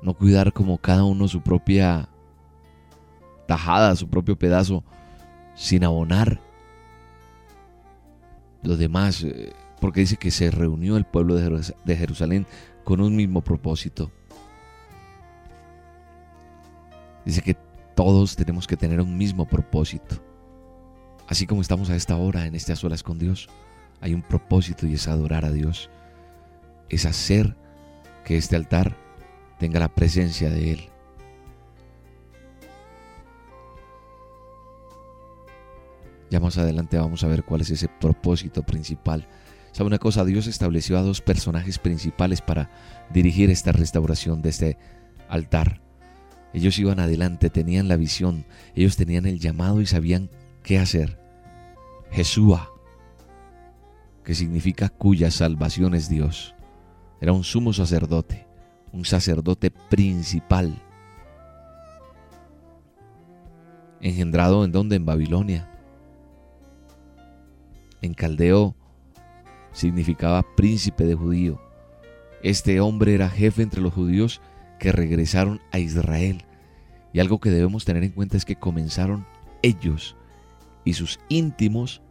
No 0.02 0.14
cuidar 0.14 0.52
como 0.52 0.78
cada 0.78 1.04
uno 1.04 1.28
su 1.28 1.42
propia 1.42 2.08
tajada, 3.46 3.94
su 3.96 4.08
propio 4.08 4.36
pedazo 4.38 4.82
sin 5.54 5.84
abonar. 5.84 6.40
Los 8.62 8.78
demás, 8.78 9.22
eh, 9.22 9.52
porque 9.80 10.00
dice 10.00 10.16
que 10.16 10.30
se 10.30 10.50
reunió 10.50 10.96
el 10.96 11.04
pueblo 11.04 11.36
de 11.36 11.96
Jerusalén 11.96 12.46
con 12.84 13.00
un 13.00 13.16
mismo 13.16 13.42
propósito. 13.42 14.10
Dice 17.24 17.42
que 17.42 17.56
todos 17.94 18.36
tenemos 18.36 18.66
que 18.66 18.76
tener 18.76 19.00
un 19.00 19.16
mismo 19.16 19.46
propósito. 19.46 20.16
Así 21.28 21.46
como 21.46 21.62
estamos 21.62 21.90
a 21.90 21.96
esta 21.96 22.16
hora 22.16 22.46
en 22.46 22.54
este 22.54 22.74
solas 22.74 23.02
con 23.02 23.18
Dios, 23.18 23.48
hay 24.00 24.14
un 24.14 24.22
propósito 24.22 24.86
y 24.86 24.94
es 24.94 25.06
adorar 25.06 25.44
a 25.44 25.52
Dios. 25.52 25.90
Es 26.88 27.06
hacer 27.06 27.56
que 28.24 28.36
este 28.36 28.56
altar 28.56 28.96
tenga 29.58 29.78
la 29.78 29.88
presencia 29.88 30.50
de 30.50 30.72
Él. 30.72 30.89
Ya 36.30 36.40
más 36.40 36.58
adelante 36.58 36.96
vamos 36.96 37.24
a 37.24 37.28
ver 37.28 37.44
cuál 37.44 37.60
es 37.60 37.70
ese 37.70 37.88
propósito 37.88 38.62
principal. 38.62 39.26
¿Sabe 39.72 39.88
una 39.88 39.98
cosa? 39.98 40.24
Dios 40.24 40.46
estableció 40.46 40.98
a 40.98 41.02
dos 41.02 41.20
personajes 41.20 41.78
principales 41.78 42.40
para 42.40 42.70
dirigir 43.12 43.50
esta 43.50 43.72
restauración 43.72 44.42
de 44.42 44.48
este 44.50 44.78
altar. 45.28 45.80
Ellos 46.52 46.78
iban 46.78 46.98
adelante, 46.98 47.50
tenían 47.50 47.88
la 47.88 47.96
visión, 47.96 48.44
ellos 48.74 48.96
tenían 48.96 49.26
el 49.26 49.38
llamado 49.38 49.80
y 49.80 49.86
sabían 49.86 50.30
qué 50.62 50.78
hacer. 50.78 51.20
Jesúa, 52.10 52.70
que 54.24 54.34
significa 54.34 54.88
cuya 54.88 55.30
salvación 55.30 55.94
es 55.94 56.08
Dios, 56.08 56.54
era 57.20 57.32
un 57.32 57.44
sumo 57.44 57.72
sacerdote, 57.72 58.46
un 58.92 59.04
sacerdote 59.04 59.70
principal. 59.70 60.82
Engendrado 64.00 64.64
en 64.64 64.72
donde? 64.72 64.96
En 64.96 65.04
Babilonia. 65.04 65.69
En 68.02 68.14
caldeo 68.14 68.74
significaba 69.72 70.44
príncipe 70.56 71.04
de 71.04 71.14
judío. 71.14 71.60
Este 72.42 72.80
hombre 72.80 73.14
era 73.14 73.28
jefe 73.28 73.62
entre 73.62 73.80
los 73.80 73.92
judíos 73.92 74.40
que 74.78 74.92
regresaron 74.92 75.60
a 75.72 75.78
Israel. 75.78 76.44
Y 77.12 77.20
algo 77.20 77.40
que 77.40 77.50
debemos 77.50 77.84
tener 77.84 78.04
en 78.04 78.12
cuenta 78.12 78.36
es 78.36 78.44
que 78.44 78.56
comenzaron 78.56 79.26
ellos 79.62 80.16
y 80.84 80.94
sus 80.94 81.20
íntimos, 81.28 82.02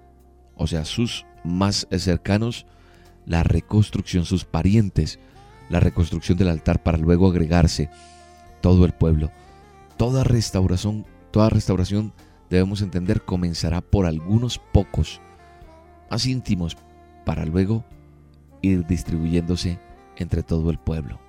o 0.56 0.68
sea, 0.68 0.86
sus 0.86 1.26
más 1.44 1.88
cercanos, 1.98 2.66
la 3.26 3.44
reconstrucción, 3.44 4.26
sus 4.26 4.46
parientes, 4.46 5.20
la 5.70 5.80
reconstrucción 5.80 6.38
del 6.38 6.50
altar 6.50 6.84
para 6.84 6.98
luego 6.98 7.28
agregarse 7.28 7.90
todo 8.62 8.86
el 8.86 8.94
pueblo. 8.94 9.32
Toda 9.98 10.24
restauración, 10.24 11.06
toda 11.32 11.50
restauración 11.50 12.14
debemos 12.50 12.82
entender 12.82 13.24
comenzará 13.24 13.82
por 13.82 14.06
algunos 14.06 14.60
pocos 14.60 15.22
más 16.10 16.26
íntimos 16.26 16.78
para 17.26 17.46
luego 17.46 17.84
ir 18.62 18.86
distribuyéndose 18.86 19.80
entre 20.18 20.44
todo 20.44 20.70
el 20.70 20.78
pueblo. 20.78 21.20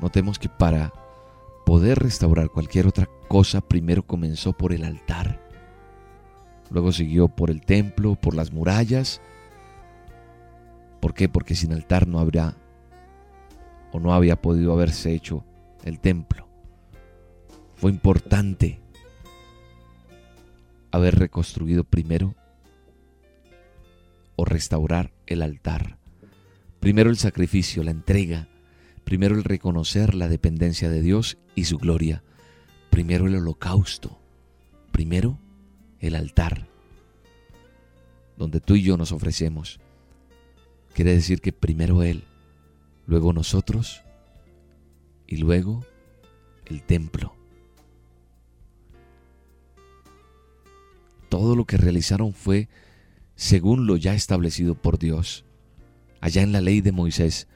Notemos 0.00 0.38
que 0.38 0.48
para 0.48 0.92
poder 1.66 1.98
restaurar 1.98 2.50
cualquier 2.50 2.86
otra 2.86 3.08
cosa, 3.28 3.60
primero 3.60 4.06
comenzó 4.06 4.52
por 4.52 4.72
el 4.72 4.84
altar, 4.84 5.40
luego 6.70 6.92
siguió 6.92 7.28
por 7.28 7.50
el 7.50 7.62
templo, 7.62 8.14
por 8.14 8.34
las 8.34 8.52
murallas. 8.52 9.20
¿Por 11.00 11.14
qué? 11.14 11.28
Porque 11.28 11.54
sin 11.54 11.72
altar 11.72 12.06
no 12.06 12.20
habría 12.20 12.56
o 13.92 14.00
no 14.00 14.12
había 14.12 14.40
podido 14.40 14.72
haberse 14.72 15.12
hecho 15.14 15.44
el 15.84 15.98
templo. 16.00 16.46
Fue 17.76 17.90
importante 17.90 18.80
haber 20.90 21.18
reconstruido 21.18 21.84
primero 21.84 22.34
o 24.36 24.44
restaurar 24.44 25.12
el 25.26 25.42
altar. 25.42 25.98
Primero 26.80 27.10
el 27.10 27.16
sacrificio, 27.16 27.82
la 27.82 27.90
entrega, 27.90 28.48
Primero 29.08 29.36
el 29.36 29.44
reconocer 29.44 30.14
la 30.14 30.28
dependencia 30.28 30.90
de 30.90 31.00
Dios 31.00 31.38
y 31.54 31.64
su 31.64 31.78
gloria. 31.78 32.22
Primero 32.90 33.26
el 33.26 33.36
holocausto. 33.36 34.20
Primero 34.92 35.38
el 35.98 36.14
altar, 36.14 36.68
donde 38.36 38.60
tú 38.60 38.74
y 38.74 38.82
yo 38.82 38.98
nos 38.98 39.10
ofrecemos. 39.10 39.80
Quiere 40.92 41.14
decir 41.14 41.40
que 41.40 41.54
primero 41.54 42.02
Él, 42.02 42.24
luego 43.06 43.32
nosotros 43.32 44.02
y 45.26 45.38
luego 45.38 45.86
el 46.66 46.82
templo. 46.82 47.37
Todo 51.28 51.56
lo 51.56 51.64
que 51.64 51.76
realizaron 51.76 52.32
fue 52.32 52.68
según 53.34 53.86
lo 53.86 53.96
ya 53.96 54.14
establecido 54.14 54.74
por 54.74 54.98
Dios. 54.98 55.44
Allá 56.20 56.42
en 56.42 56.52
la 56.52 56.60
ley 56.60 56.80
de 56.80 56.92
Moisés 56.92 57.46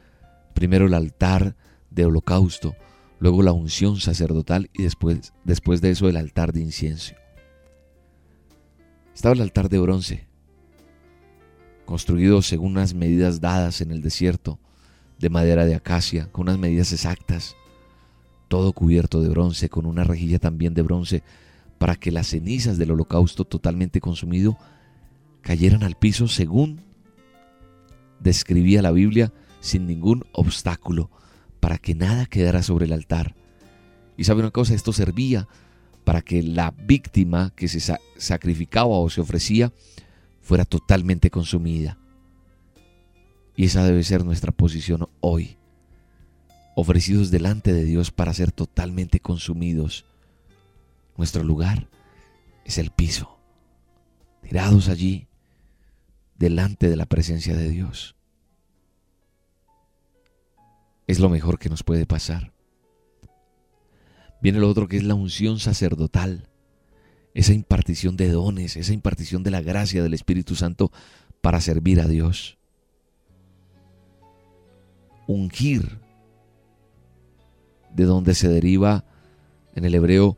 Primero 0.54 0.86
el 0.86 0.94
altar 0.94 1.56
de 1.90 2.04
holocausto, 2.04 2.76
luego 3.18 3.42
la 3.42 3.52
unción 3.52 3.98
sacerdotal 3.98 4.70
y 4.72 4.82
después, 4.82 5.32
después 5.44 5.80
de 5.80 5.90
eso 5.90 6.08
el 6.08 6.16
altar 6.16 6.52
de 6.52 6.60
incienso. 6.60 7.14
Estaba 9.14 9.34
el 9.34 9.40
altar 9.40 9.68
de 9.68 9.78
bronce, 9.78 10.26
construido 11.84 12.42
según 12.42 12.72
unas 12.72 12.94
medidas 12.94 13.40
dadas 13.40 13.80
en 13.80 13.90
el 13.90 14.02
desierto, 14.02 14.58
de 15.18 15.30
madera 15.30 15.66
de 15.66 15.74
acacia, 15.74 16.30
con 16.32 16.42
unas 16.48 16.58
medidas 16.58 16.92
exactas, 16.92 17.56
todo 18.48 18.72
cubierto 18.72 19.22
de 19.22 19.28
bronce, 19.28 19.68
con 19.68 19.86
una 19.86 20.04
rejilla 20.04 20.38
también 20.38 20.74
de 20.74 20.82
bronce, 20.82 21.22
para 21.82 21.96
que 21.96 22.12
las 22.12 22.28
cenizas 22.28 22.78
del 22.78 22.92
holocausto 22.92 23.44
totalmente 23.44 24.00
consumido 24.00 24.56
cayeran 25.40 25.82
al 25.82 25.96
piso 25.96 26.28
según 26.28 26.80
describía 28.20 28.82
la 28.82 28.92
Biblia 28.92 29.32
sin 29.58 29.88
ningún 29.88 30.24
obstáculo, 30.30 31.10
para 31.58 31.78
que 31.78 31.96
nada 31.96 32.26
quedara 32.26 32.62
sobre 32.62 32.86
el 32.86 32.92
altar. 32.92 33.34
Y 34.16 34.22
sabe 34.22 34.42
una 34.42 34.52
cosa, 34.52 34.74
esto 34.74 34.92
servía 34.92 35.48
para 36.04 36.22
que 36.22 36.44
la 36.44 36.70
víctima 36.70 37.52
que 37.56 37.66
se 37.66 37.96
sacrificaba 38.16 39.00
o 39.00 39.10
se 39.10 39.20
ofrecía 39.20 39.72
fuera 40.40 40.64
totalmente 40.64 41.30
consumida. 41.30 41.98
Y 43.56 43.64
esa 43.64 43.82
debe 43.84 44.04
ser 44.04 44.24
nuestra 44.24 44.52
posición 44.52 45.08
hoy, 45.18 45.56
ofrecidos 46.76 47.32
delante 47.32 47.72
de 47.72 47.84
Dios 47.84 48.12
para 48.12 48.32
ser 48.34 48.52
totalmente 48.52 49.18
consumidos. 49.18 50.04
Nuestro 51.16 51.44
lugar 51.44 51.88
es 52.64 52.78
el 52.78 52.90
piso, 52.90 53.38
tirados 54.42 54.88
allí, 54.88 55.28
delante 56.36 56.88
de 56.88 56.96
la 56.96 57.06
presencia 57.06 57.56
de 57.56 57.68
Dios 57.68 58.16
es 61.06 61.20
lo 61.20 61.28
mejor 61.28 61.58
que 61.58 61.68
nos 61.68 61.82
puede 61.82 62.06
pasar. 62.06 62.52
Viene 64.40 64.58
lo 64.58 64.68
otro 64.68 64.88
que 64.88 64.96
es 64.96 65.04
la 65.04 65.14
unción 65.14 65.58
sacerdotal, 65.58 66.48
esa 67.34 67.52
impartición 67.52 68.16
de 68.16 68.30
dones, 68.30 68.76
esa 68.76 68.92
impartición 68.92 69.42
de 69.42 69.50
la 69.50 69.62
gracia 69.62 70.02
del 70.02 70.14
Espíritu 70.14 70.56
Santo 70.56 70.90
para 71.40 71.60
servir 71.60 72.00
a 72.00 72.08
Dios. 72.08 72.58
Ungir, 75.26 76.00
de 77.94 78.04
donde 78.04 78.34
se 78.34 78.48
deriva 78.48 79.04
en 79.74 79.84
el 79.84 79.94
hebreo 79.94 80.36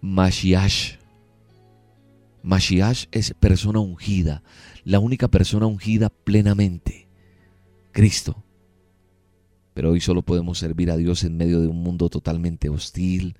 Mashiach. 0.00 0.98
Mashiach 2.42 3.06
es 3.10 3.34
persona 3.34 3.80
ungida, 3.80 4.42
la 4.84 5.00
única 5.00 5.28
persona 5.28 5.66
ungida 5.66 6.10
plenamente, 6.10 7.08
Cristo. 7.92 8.44
Pero 9.74 9.90
hoy 9.90 10.00
solo 10.00 10.22
podemos 10.22 10.58
servir 10.58 10.90
a 10.90 10.96
Dios 10.96 11.24
en 11.24 11.36
medio 11.36 11.60
de 11.60 11.66
un 11.66 11.82
mundo 11.82 12.08
totalmente 12.08 12.68
hostil, 12.68 13.36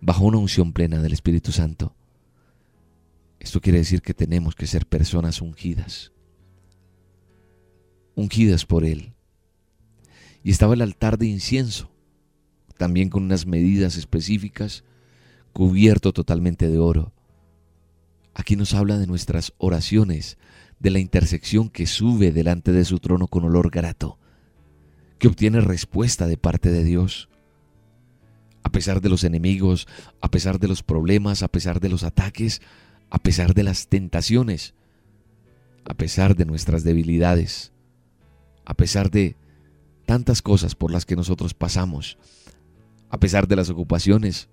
bajo 0.00 0.24
una 0.24 0.38
unción 0.38 0.72
plena 0.72 1.02
del 1.02 1.12
Espíritu 1.12 1.52
Santo. 1.52 1.94
Esto 3.40 3.60
quiere 3.60 3.78
decir 3.78 4.02
que 4.02 4.14
tenemos 4.14 4.54
que 4.54 4.68
ser 4.68 4.86
personas 4.86 5.42
ungidas, 5.42 6.12
ungidas 8.14 8.64
por 8.64 8.84
Él. 8.84 9.14
Y 10.44 10.50
estaba 10.50 10.74
el 10.74 10.82
altar 10.82 11.18
de 11.18 11.26
incienso, 11.26 11.90
también 12.78 13.08
con 13.08 13.24
unas 13.24 13.46
medidas 13.46 13.96
específicas, 13.96 14.84
cubierto 15.52 16.12
totalmente 16.12 16.68
de 16.68 16.78
oro. 16.78 17.12
Aquí 18.34 18.56
nos 18.56 18.74
habla 18.74 18.98
de 18.98 19.06
nuestras 19.06 19.52
oraciones, 19.58 20.38
de 20.78 20.90
la 20.90 20.98
intersección 20.98 21.68
que 21.68 21.86
sube 21.86 22.32
delante 22.32 22.72
de 22.72 22.84
su 22.84 22.98
trono 22.98 23.26
con 23.28 23.44
olor 23.44 23.70
grato 23.70 24.18
que 25.22 25.28
obtiene 25.28 25.60
respuesta 25.60 26.26
de 26.26 26.36
parte 26.36 26.68
de 26.72 26.82
Dios. 26.82 27.28
A 28.64 28.72
pesar 28.72 29.00
de 29.00 29.08
los 29.08 29.22
enemigos, 29.22 29.86
a 30.20 30.32
pesar 30.32 30.58
de 30.58 30.66
los 30.66 30.82
problemas, 30.82 31.44
a 31.44 31.48
pesar 31.48 31.78
de 31.78 31.88
los 31.88 32.02
ataques, 32.02 32.60
a 33.08 33.18
pesar 33.18 33.54
de 33.54 33.62
las 33.62 33.86
tentaciones, 33.86 34.74
a 35.84 35.94
pesar 35.94 36.34
de 36.34 36.44
nuestras 36.44 36.82
debilidades, 36.82 37.70
a 38.64 38.74
pesar 38.74 39.12
de 39.12 39.36
tantas 40.06 40.42
cosas 40.42 40.74
por 40.74 40.90
las 40.90 41.06
que 41.06 41.14
nosotros 41.14 41.54
pasamos, 41.54 42.18
a 43.08 43.20
pesar 43.20 43.46
de 43.46 43.54
las 43.54 43.70
ocupaciones, 43.70 44.48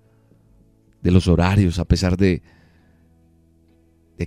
de 1.02 1.10
los 1.10 1.28
horarios, 1.28 1.78
a 1.78 1.84
pesar 1.84 2.16
de, 2.16 2.42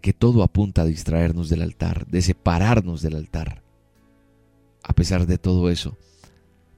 que 0.02 0.14
todo 0.14 0.44
apunta 0.44 0.82
a 0.82 0.86
distraernos 0.86 1.50
del 1.50 1.62
altar, 1.62 2.08
de 2.08 2.22
separarnos 2.22 3.02
del 3.02 3.16
altar. 3.16 3.62
A 4.84 4.94
pesar 4.94 5.28
de 5.28 5.38
todo 5.38 5.70
eso, 5.70 5.98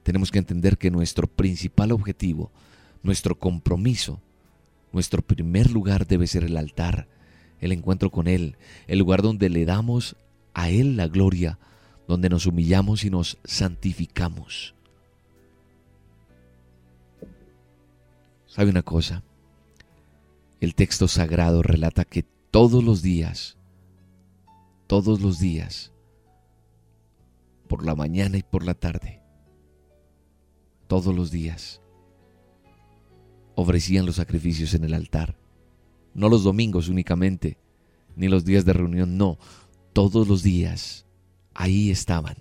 tenemos 0.02 0.30
que 0.30 0.38
entender 0.38 0.78
que 0.78 0.90
nuestro 0.90 1.26
principal 1.26 1.92
objetivo, 1.92 2.52
nuestro 3.02 3.38
compromiso, 3.38 4.20
nuestro 4.92 5.22
primer 5.22 5.70
lugar 5.70 6.06
debe 6.06 6.26
ser 6.26 6.44
el 6.44 6.56
altar, 6.56 7.08
el 7.60 7.72
encuentro 7.72 8.10
con 8.10 8.28
Él, 8.28 8.56
el 8.86 8.98
lugar 8.98 9.22
donde 9.22 9.48
le 9.48 9.64
damos 9.64 10.16
a 10.54 10.70
Él 10.70 10.96
la 10.96 11.08
gloria, 11.08 11.58
donde 12.06 12.28
nos 12.28 12.46
humillamos 12.46 13.04
y 13.04 13.10
nos 13.10 13.38
santificamos. 13.44 14.74
¿Sabe 18.46 18.70
una 18.70 18.82
cosa? 18.82 19.22
El 20.60 20.74
texto 20.74 21.06
sagrado 21.08 21.62
relata 21.62 22.04
que 22.04 22.22
todos 22.50 22.82
los 22.82 23.02
días, 23.02 23.58
todos 24.86 25.20
los 25.20 25.38
días, 25.38 25.92
por 27.68 27.84
la 27.84 27.94
mañana 27.94 28.38
y 28.38 28.42
por 28.42 28.64
la 28.64 28.74
tarde, 28.74 29.22
todos 30.86 31.14
los 31.14 31.30
días, 31.30 31.82
ofrecían 33.54 34.06
los 34.06 34.16
sacrificios 34.16 34.72
en 34.74 34.84
el 34.84 34.94
altar. 34.94 35.36
No 36.14 36.28
los 36.28 36.44
domingos 36.44 36.88
únicamente, 36.88 37.58
ni 38.14 38.28
los 38.28 38.44
días 38.44 38.64
de 38.64 38.72
reunión, 38.72 39.18
no, 39.18 39.38
todos 39.92 40.26
los 40.28 40.42
días 40.42 41.06
ahí 41.52 41.90
estaban, 41.90 42.36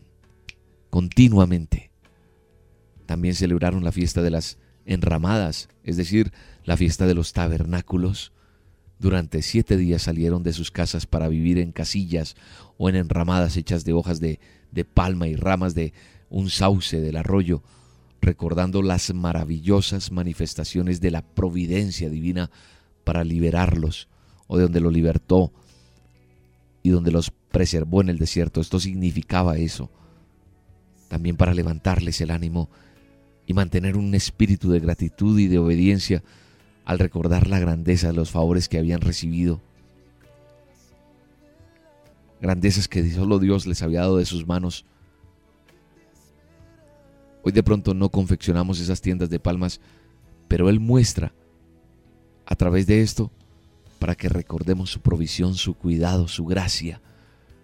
continuamente. 0.89 1.91
También 3.05 3.35
celebraron 3.35 3.83
la 3.83 3.91
fiesta 3.91 4.21
de 4.21 4.31
las 4.31 4.57
enramadas, 4.85 5.69
es 5.83 5.97
decir, 5.97 6.31
la 6.65 6.75
fiesta 6.75 7.05
de 7.07 7.13
los 7.13 7.31
tabernáculos. 7.31 8.33
Durante 8.99 9.41
siete 9.41 9.77
días 9.77 10.03
salieron 10.03 10.43
de 10.43 10.53
sus 10.53 10.71
casas 10.71 11.05
para 11.05 11.29
vivir 11.29 11.59
en 11.59 11.71
casillas 11.71 12.35
o 12.77 12.89
en 12.89 12.95
enramadas 12.95 13.55
hechas 13.55 13.85
de 13.85 13.93
hojas 13.93 14.19
de, 14.19 14.39
de 14.71 14.83
palma 14.83 15.27
y 15.27 15.35
ramas 15.35 15.75
de 15.75 15.93
un 16.29 16.49
sauce 16.49 16.99
del 16.99 17.17
arroyo, 17.17 17.61
recordando 18.21 18.81
las 18.81 19.13
maravillosas 19.13 20.11
manifestaciones 20.11 20.99
de 21.01 21.11
la 21.11 21.21
providencia 21.21 22.09
divina 22.09 22.49
para 23.03 23.23
liberarlos, 23.23 24.07
o 24.47 24.57
de 24.57 24.63
donde 24.63 24.81
lo 24.81 24.89
libertó 24.89 25.53
y 26.81 26.89
donde 26.89 27.11
los 27.11 27.31
preservó 27.51 28.01
en 28.01 28.09
el 28.09 28.17
desierto. 28.17 28.61
Esto 28.61 28.79
significaba 28.79 29.57
eso. 29.57 29.91
También 31.09 31.37
para 31.37 31.53
levantarles 31.53 32.19
el 32.21 32.31
ánimo 32.31 32.69
y 33.45 33.53
mantener 33.53 33.97
un 33.97 34.15
espíritu 34.15 34.71
de 34.71 34.79
gratitud 34.79 35.37
y 35.39 35.47
de 35.47 35.59
obediencia 35.59 36.23
al 36.85 36.99
recordar 36.99 37.47
la 37.47 37.59
grandeza 37.59 38.07
de 38.07 38.13
los 38.13 38.31
favores 38.31 38.69
que 38.69 38.77
habían 38.77 39.01
recibido. 39.01 39.59
Grandezas 42.39 42.87
que 42.87 43.09
solo 43.11 43.39
Dios 43.39 43.65
les 43.65 43.81
había 43.81 44.01
dado 44.01 44.17
de 44.17 44.25
sus 44.25 44.45
manos. 44.45 44.85
Hoy 47.43 47.51
de 47.51 47.63
pronto 47.63 47.93
no 47.93 48.09
confeccionamos 48.09 48.79
esas 48.79 49.01
tiendas 49.01 49.29
de 49.29 49.39
palmas, 49.39 49.81
pero 50.47 50.69
Él 50.69 50.79
muestra 50.79 51.33
a 52.45 52.55
través 52.55 52.85
de 52.85 53.01
esto 53.01 53.31
para 53.97 54.15
que 54.15 54.29
recordemos 54.29 54.91
su 54.91 55.01
provisión, 55.01 55.55
su 55.55 55.73
cuidado, 55.73 56.27
su 56.27 56.45
gracia, 56.45 57.01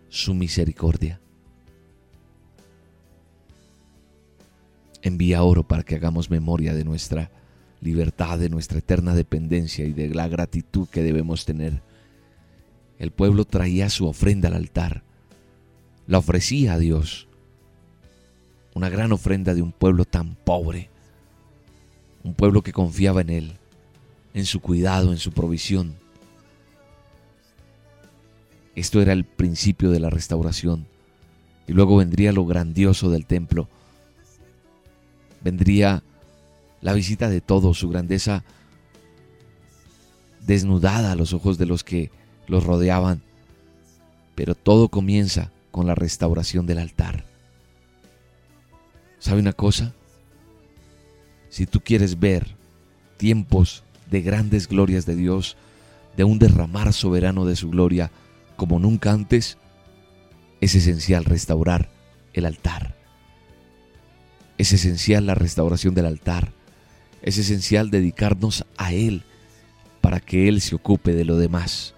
su 0.09 0.34
misericordia. 0.34 1.22
Envía 5.03 5.43
oro 5.43 5.67
para 5.67 5.84
que 5.84 5.95
hagamos 5.95 6.30
memoria 6.32 6.74
de 6.74 6.84
nuestra 6.84 7.32
libertad, 7.82 8.40
de 8.40 8.50
nuestra 8.50 8.80
eterna 8.80 9.14
dependencia 9.14 9.86
y 9.86 9.94
de 9.94 10.10
la 10.10 10.28
gratitud 10.28 10.88
que 10.88 11.04
debemos 11.04 11.46
tener. 11.46 11.82
El 13.00 13.12
pueblo 13.12 13.46
traía 13.46 13.90
su 13.90 14.08
ofrenda 14.08 14.50
al 14.50 14.56
altar, 14.56 15.04
la 16.08 16.20
ofrecía 16.20 16.74
a 16.74 16.80
Dios. 16.80 17.28
Una 18.74 18.90
gran 18.90 19.12
ofrenda 19.12 19.54
de 19.54 19.62
un 19.62 19.72
pueblo 19.72 20.06
tan 20.06 20.36
pobre, 20.36 20.90
un 22.24 22.34
pueblo 22.34 22.62
que 22.62 22.72
confiaba 22.72 23.22
en 23.22 23.30
Él, 23.30 23.54
en 24.34 24.46
su 24.46 24.62
cuidado, 24.62 25.12
en 25.12 25.18
su 25.18 25.32
provisión. 25.32 25.96
Esto 28.76 29.02
era 29.02 29.12
el 29.14 29.26
principio 29.26 29.90
de 29.90 30.00
la 30.00 30.10
restauración. 30.10 30.86
Y 31.68 31.74
luego 31.74 31.98
vendría 31.98 32.32
lo 32.32 32.46
grandioso 32.46 33.10
del 33.10 33.26
templo 33.26 33.68
vendría 35.44 36.04
la 36.82 36.94
visita 36.94 37.30
de 37.30 37.42
todos, 37.42 37.80
su 37.80 37.90
grandeza 37.90 38.44
desnudada 40.46 41.12
a 41.12 41.16
los 41.16 41.34
ojos 41.34 41.58
de 41.58 41.66
los 41.66 41.84
que 41.84 42.12
los 42.48 42.64
rodeaban. 42.64 43.22
Pero 44.36 44.56
todo 44.56 44.90
comienza 44.90 45.52
con 45.72 45.88
la 45.88 45.96
restauración 45.96 46.66
del 46.66 46.80
altar. 46.80 47.26
¿Sabe 49.20 49.40
una 49.40 49.54
cosa? 49.54 49.94
Si 51.50 51.66
tú 51.66 51.82
quieres 51.82 52.20
ver 52.20 52.56
tiempos 53.18 53.84
de 54.10 54.22
grandes 54.22 54.68
glorias 54.68 55.06
de 55.06 55.16
Dios, 55.16 55.58
de 56.18 56.24
un 56.24 56.40
derramar 56.40 56.92
soberano 56.94 57.46
de 57.46 57.56
su 57.56 57.70
gloria 57.70 58.12
como 58.56 58.80
nunca 58.80 59.12
antes, 59.12 59.58
es 60.60 60.76
esencial 60.76 61.26
restaurar 61.26 61.90
el 62.34 62.46
altar. 62.46 62.96
Es 64.58 64.74
esencial 64.74 65.26
la 65.26 65.36
restauración 65.36 65.96
del 65.96 66.06
altar. 66.06 66.52
Es 67.22 67.38
esencial 67.38 67.91
dedicarnos 67.91 68.65
a 68.78 68.93
Él 68.93 69.24
para 70.01 70.19
que 70.19 70.47
Él 70.47 70.61
se 70.61 70.76
ocupe 70.76 71.13
de 71.13 71.26
lo 71.26 71.38
demás. 71.38 71.93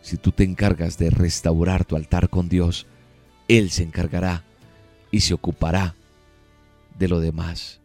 Si 0.00 0.16
tú 0.16 0.32
te 0.32 0.44
encargas 0.44 0.96
de 0.96 1.10
restaurar 1.10 1.84
tu 1.84 1.96
altar 1.96 2.30
con 2.30 2.48
Dios, 2.48 2.86
Él 3.46 3.70
se 3.70 3.82
encargará 3.82 4.44
y 5.10 5.20
se 5.20 5.34
ocupará 5.34 5.94
de 6.98 7.08
lo 7.08 7.20
demás. 7.20 7.80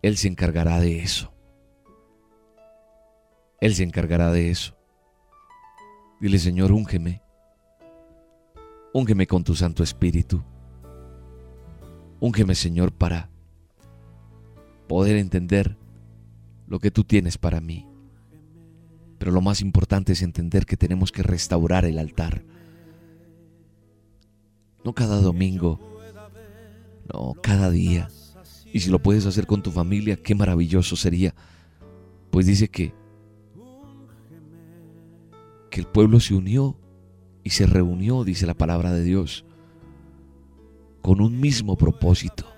Él 0.00 0.16
se 0.16 0.28
encargará 0.28 0.80
de 0.80 1.02
eso. 1.02 1.32
Él 3.60 3.74
se 3.74 3.84
encargará 3.84 4.32
de 4.32 4.50
eso. 4.50 4.76
Dile, 6.20 6.38
Señor, 6.38 6.72
úngeme. 6.72 7.20
Úngeme 8.92 9.26
con 9.26 9.42
tu 9.42 9.54
Santo 9.54 9.82
Espíritu. 9.82 10.42
Úngeme, 12.20 12.54
Señor, 12.54 12.92
para 12.92 13.31
poder 14.92 15.16
entender 15.16 15.78
lo 16.66 16.78
que 16.78 16.90
tú 16.90 17.02
tienes 17.02 17.38
para 17.38 17.62
mí. 17.62 17.86
Pero 19.16 19.32
lo 19.32 19.40
más 19.40 19.62
importante 19.62 20.12
es 20.12 20.20
entender 20.20 20.66
que 20.66 20.76
tenemos 20.76 21.10
que 21.10 21.22
restaurar 21.22 21.86
el 21.86 21.98
altar. 21.98 22.44
No 24.84 24.92
cada 24.92 25.18
domingo, 25.22 25.80
no, 27.10 27.32
cada 27.42 27.70
día. 27.70 28.10
Y 28.70 28.80
si 28.80 28.90
lo 28.90 28.98
puedes 28.98 29.24
hacer 29.24 29.46
con 29.46 29.62
tu 29.62 29.70
familia, 29.70 30.16
qué 30.16 30.34
maravilloso 30.34 30.94
sería. 30.94 31.34
Pues 32.30 32.44
dice 32.44 32.68
que 32.68 32.92
que 35.70 35.80
el 35.80 35.86
pueblo 35.86 36.20
se 36.20 36.34
unió 36.34 36.76
y 37.42 37.48
se 37.48 37.64
reunió, 37.64 38.24
dice 38.24 38.46
la 38.46 38.52
palabra 38.52 38.92
de 38.92 39.04
Dios, 39.04 39.46
con 41.00 41.22
un 41.22 41.40
mismo 41.40 41.78
propósito. 41.78 42.51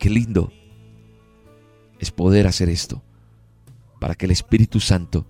Qué 0.00 0.08
lindo 0.08 0.50
es 1.98 2.10
poder 2.10 2.46
hacer 2.46 2.70
esto 2.70 3.02
para 4.00 4.14
que 4.14 4.24
el 4.24 4.32
Espíritu 4.32 4.80
Santo 4.80 5.26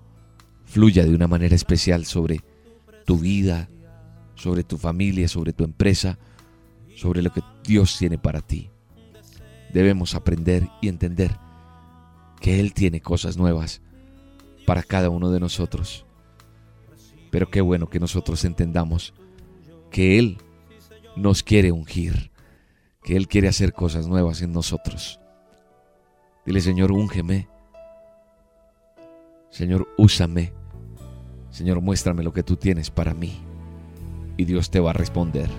fluya 0.65 1.05
de 1.05 1.13
una 1.13 1.27
manera 1.27 1.57
especial 1.57 2.07
sobre 2.07 2.41
tu 3.05 3.19
vida, 3.19 3.69
sobre 4.37 4.63
tu 4.63 4.79
familia, 4.79 5.27
sobre 5.27 5.53
tu 5.53 5.65
empresa, 5.65 6.21
sobre 6.95 7.21
lo 7.21 7.33
que 7.33 7.43
Dios 7.65 7.99
tiene 7.99 8.17
para 8.17 8.43
ti. 8.43 8.71
Debemos 9.75 10.15
aprender 10.15 10.69
y 10.81 10.87
entender 10.87 11.37
que 12.41 12.61
Él 12.61 12.73
tiene 12.73 13.01
cosas 13.01 13.37
nuevas 13.37 13.83
para 14.67 14.85
cada 14.85 15.11
uno 15.11 15.33
de 15.33 15.41
nosotros. 15.41 16.07
Pero 17.33 17.51
qué 17.51 17.61
bueno 17.61 17.91
que 17.91 17.99
nosotros 17.99 18.45
entendamos 18.45 19.15
que 19.91 20.21
Él 20.21 20.39
nos 21.17 21.43
quiere 21.43 21.73
ungir, 21.73 22.30
que 23.03 23.17
Él 23.17 23.29
quiere 23.29 23.49
hacer 23.49 23.73
cosas 23.73 24.07
nuevas 24.07 24.43
en 24.43 24.53
nosotros. 24.53 25.21
Dile, 26.45 26.61
Señor, 26.61 26.93
úngeme. 26.93 27.49
Señor, 29.51 29.89
úsame. 29.99 30.53
Señor, 31.51 31.81
muéstrame 31.81 32.23
lo 32.23 32.33
que 32.33 32.43
tú 32.43 32.57
tienes 32.57 32.91
para 32.91 33.15
mí. 33.15 33.41
Y 34.37 34.45
Dios 34.45 34.71
te 34.71 34.81
va 34.81 34.91
a 34.91 34.95
responder. 34.95 35.51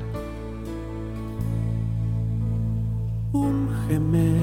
Úngeme. 3.33 4.33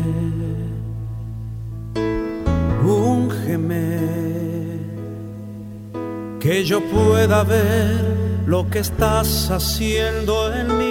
Úngeme. 2.85 3.99
Que 6.41 6.65
yo 6.65 6.81
pueda 6.89 7.43
ver 7.45 8.45
lo 8.47 8.69
que 8.71 8.79
estás 8.79 9.51
haciendo 9.51 10.55
en 10.55 10.79
mí. 10.79 10.88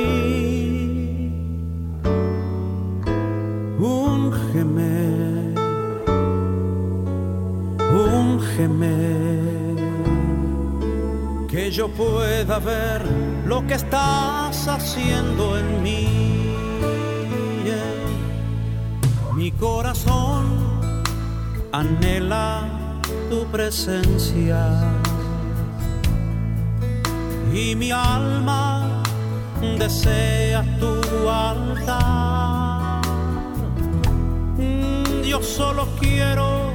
Que 11.47 11.69
yo 11.69 11.89
pueda 11.89 12.57
ver 12.57 13.05
lo 13.45 13.67
que 13.67 13.75
estás 13.75 14.67
haciendo 14.67 15.59
en 15.59 15.83
mí. 15.83 16.55
Mi 19.35 19.51
corazón 19.51 21.03
anhela 21.71 22.67
tu 23.29 23.45
presencia 23.51 24.91
y 27.53 27.75
mi 27.75 27.91
alma 27.91 29.03
desea 29.77 30.65
tu 30.79 31.29
altar. 31.29 33.01
Yo 35.23 35.43
solo 35.43 35.87
quiero 35.99 36.66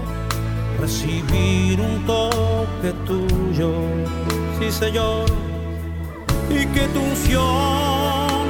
recibir 0.83 1.81
un 1.81 2.05
toque 2.07 2.93
tuyo, 3.07 3.73
sí 4.59 4.71
Señor, 4.73 5.27
y 6.51 6.67
que 6.75 6.89
tu 6.89 7.01
unción 7.01 8.43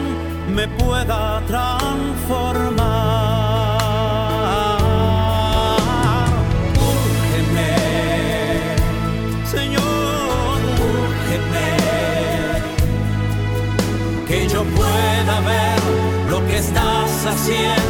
me 0.56 0.66
pueda 0.66 1.42
transformar. 1.46 3.22
pueda 14.64 15.40
ver 15.40 15.80
lo 16.30 16.46
que 16.46 16.58
estás 16.58 17.26
haciendo 17.26 17.81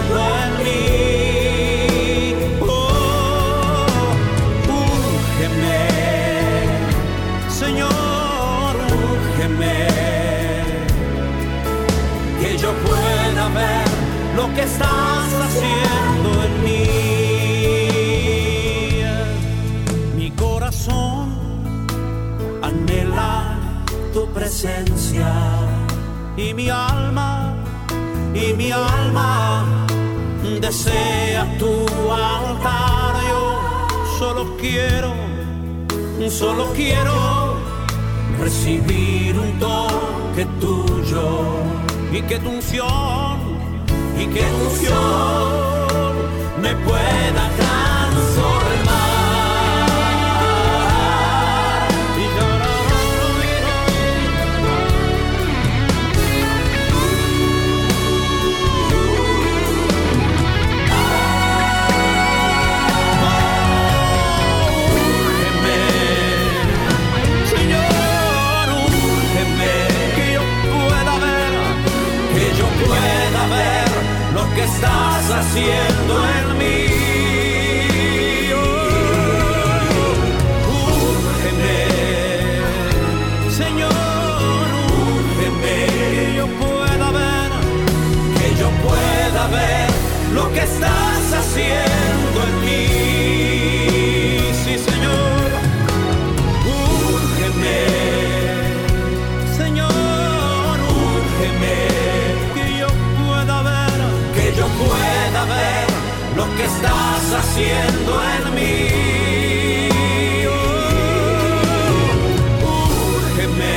y 26.36 26.54
mi 26.54 26.68
alma, 26.68 27.54
y 28.34 28.52
mi 28.54 28.70
alma 28.70 29.64
desea 30.60 31.46
tu 31.58 31.86
altar. 32.10 33.14
Yo 33.28 33.58
solo 34.18 34.56
quiero, 34.58 35.12
solo 36.30 36.66
quiero 36.74 37.56
recibir 38.40 39.38
un 39.38 39.58
toque 39.58 40.46
tuyo 40.60 41.28
y 42.12 42.22
que 42.22 42.38
tu 42.38 42.50
unción, 42.50 43.31
y 44.22 44.26
que 44.26 44.42
tu 44.42 44.64
unción 44.68 46.12
me 46.60 46.74
pueda 46.84 47.50
transformar. 47.56 48.71
estás 48.71 48.71
haciendo 75.34 76.14
en 76.36 76.46
mí. 76.58 76.86
Úrgeme, 81.44 81.84
Señor, 83.50 83.92
úrgeme, 85.08 85.78
que 86.14 86.34
yo 86.36 86.46
pueda 86.62 87.06
ver, 87.20 87.50
que 88.38 88.48
yo 88.60 88.68
pueda 88.86 89.42
ver 89.48 89.88
lo 90.34 90.44
que 90.52 90.60
estás 90.60 91.24
haciendo 91.40 92.31
que 106.56 106.64
estás 106.64 107.32
haciendo 107.40 108.12
en 108.34 108.54
mí. 108.54 108.88
úrgeme, 112.76 113.74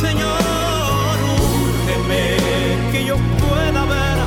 Señor, 0.00 1.16
úrgeme, 1.40 2.24
que 2.92 3.04
yo 3.04 3.16
pueda 3.42 3.84
ver, 3.84 4.18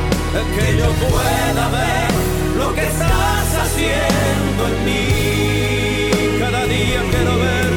que 0.55 0.77
yo 0.77 0.87
pueda 1.07 1.69
ver 1.69 2.09
lo 2.57 2.73
que 2.73 2.83
estás 2.87 3.47
haciendo 3.63 4.61
en 4.71 4.85
mí. 4.85 6.39
Cada 6.39 6.65
día 6.65 7.01
quiero 7.11 7.33
ver, 7.47 7.71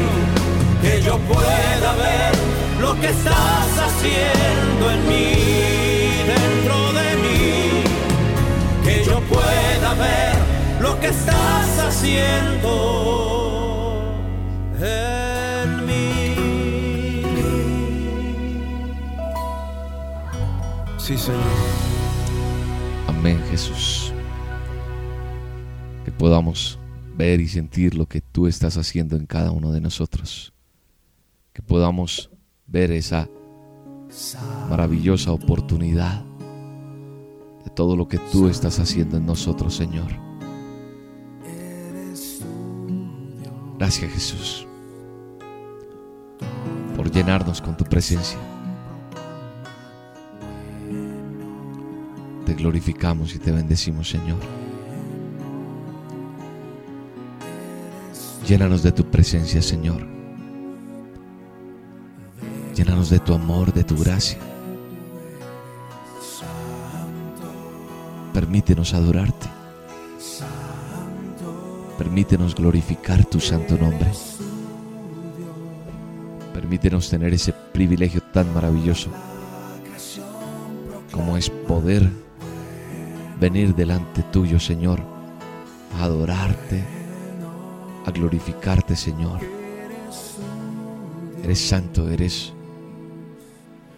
que 0.82 1.02
yo 1.02 1.18
pueda 1.18 1.92
ver 1.94 2.32
lo 2.80 3.00
que 3.00 3.08
estás 3.08 3.70
haciendo 3.86 4.90
en 4.90 5.08
mí 5.08 5.77
que 11.08 11.14
estás 11.14 11.78
haciendo 11.78 12.68
en 14.78 15.86
mí. 15.86 16.34
Sí, 20.98 21.16
Señor. 21.16 21.40
Amén, 23.06 23.42
Jesús. 23.50 24.12
Que 26.04 26.12
podamos 26.12 26.78
ver 27.16 27.40
y 27.40 27.48
sentir 27.48 27.94
lo 27.94 28.04
que 28.06 28.20
tú 28.20 28.46
estás 28.46 28.76
haciendo 28.76 29.16
en 29.16 29.24
cada 29.24 29.50
uno 29.50 29.72
de 29.72 29.80
nosotros. 29.80 30.52
Que 31.54 31.62
podamos 31.62 32.28
ver 32.66 32.92
esa 32.92 33.28
maravillosa 34.68 35.32
oportunidad 35.32 36.22
de 37.64 37.70
todo 37.70 37.96
lo 37.96 38.08
que 38.08 38.18
tú 38.30 38.48
estás 38.48 38.78
haciendo 38.78 39.16
en 39.16 39.24
nosotros, 39.24 39.74
Señor. 39.74 40.27
Gracias 43.78 44.12
Jesús 44.12 44.66
por 46.96 47.12
llenarnos 47.12 47.62
con 47.62 47.76
tu 47.76 47.84
presencia. 47.84 48.36
Te 52.44 52.54
glorificamos 52.54 53.36
y 53.36 53.38
te 53.38 53.52
bendecimos, 53.52 54.10
Señor. 54.10 54.40
Llénanos 58.44 58.82
de 58.82 58.90
tu 58.90 59.04
presencia, 59.04 59.62
Señor. 59.62 60.04
Llénanos 62.74 63.10
de 63.10 63.20
tu 63.20 63.32
amor, 63.32 63.72
de 63.72 63.84
tu 63.84 63.96
gracia. 63.96 64.38
Permítenos 68.34 68.92
adorarte. 68.92 69.57
Permítenos 71.98 72.54
glorificar 72.54 73.24
tu 73.24 73.40
santo 73.40 73.76
nombre. 73.76 74.08
Permítenos 76.54 77.10
tener 77.10 77.34
ese 77.34 77.52
privilegio 77.52 78.22
tan 78.32 78.54
maravilloso 78.54 79.10
como 81.18 81.36
es 81.36 81.50
poder 81.50 82.08
venir 83.40 83.74
delante 83.74 84.22
tuyo, 84.22 84.60
Señor, 84.60 85.00
a 85.98 86.04
adorarte, 86.04 86.84
a 88.06 88.10
glorificarte, 88.12 88.94
Señor. 88.94 89.40
Eres 91.42 91.60
santo, 91.60 92.08
eres 92.08 92.52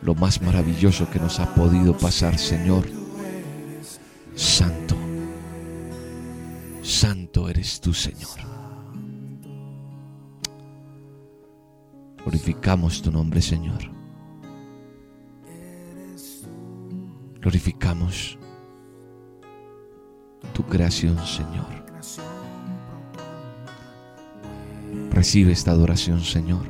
lo 0.00 0.14
más 0.14 0.40
maravilloso 0.40 1.10
que 1.10 1.18
nos 1.18 1.40
ha 1.40 1.54
podido 1.54 1.96
pasar, 1.96 2.38
Señor. 2.38 2.86
Santo, 4.34 4.96
santo 6.82 7.48
eres 7.48 7.80
tú, 7.80 7.92
Señor. 7.92 8.38
Glorificamos 12.18 13.00
tu 13.02 13.10
nombre, 13.10 13.40
Señor. 13.40 13.90
Glorificamos 17.40 18.38
tu 20.52 20.62
creación, 20.64 21.16
Señor. 21.26 21.80
Recibe 25.10 25.52
esta 25.52 25.70
adoración, 25.70 26.20
Señor. 26.20 26.62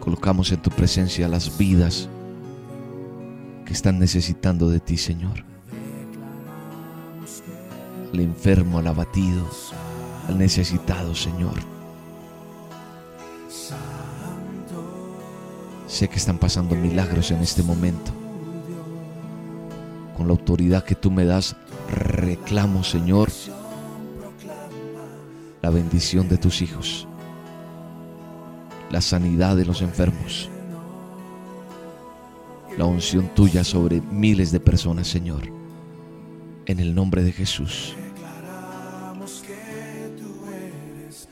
Colocamos 0.00 0.52
en 0.52 0.62
tu 0.62 0.70
presencia 0.70 1.28
las 1.28 1.56
vidas 1.58 2.08
que 3.64 3.72
están 3.72 3.98
necesitando 3.98 4.70
de 4.70 4.80
ti, 4.80 4.96
Señor. 4.96 5.44
Al 8.12 8.20
enfermo, 8.20 8.78
al 8.78 8.86
abatido, 8.86 9.46
al 10.28 10.38
necesitado, 10.38 11.14
Señor. 11.14 11.54
Sé 15.86 16.08
que 16.08 16.16
están 16.16 16.38
pasando 16.38 16.74
milagros 16.74 17.30
en 17.30 17.40
este 17.40 17.62
momento. 17.62 18.12
Con 20.16 20.26
la 20.26 20.32
autoridad 20.32 20.84
que 20.84 20.94
tú 20.94 21.10
me 21.10 21.24
das, 21.24 21.56
reclamo, 21.90 22.84
Señor, 22.84 23.30
la 25.62 25.70
bendición 25.70 26.28
de 26.28 26.38
tus 26.38 26.62
hijos, 26.62 27.06
la 28.90 29.00
sanidad 29.00 29.56
de 29.56 29.64
los 29.64 29.82
enfermos, 29.82 30.48
la 32.76 32.84
unción 32.84 33.28
tuya 33.34 33.64
sobre 33.64 34.00
miles 34.00 34.52
de 34.52 34.60
personas, 34.60 35.08
Señor, 35.08 35.42
en 36.68 36.80
el 36.80 36.94
nombre 36.94 37.24
de 37.24 37.32
Jesús. 37.32 37.94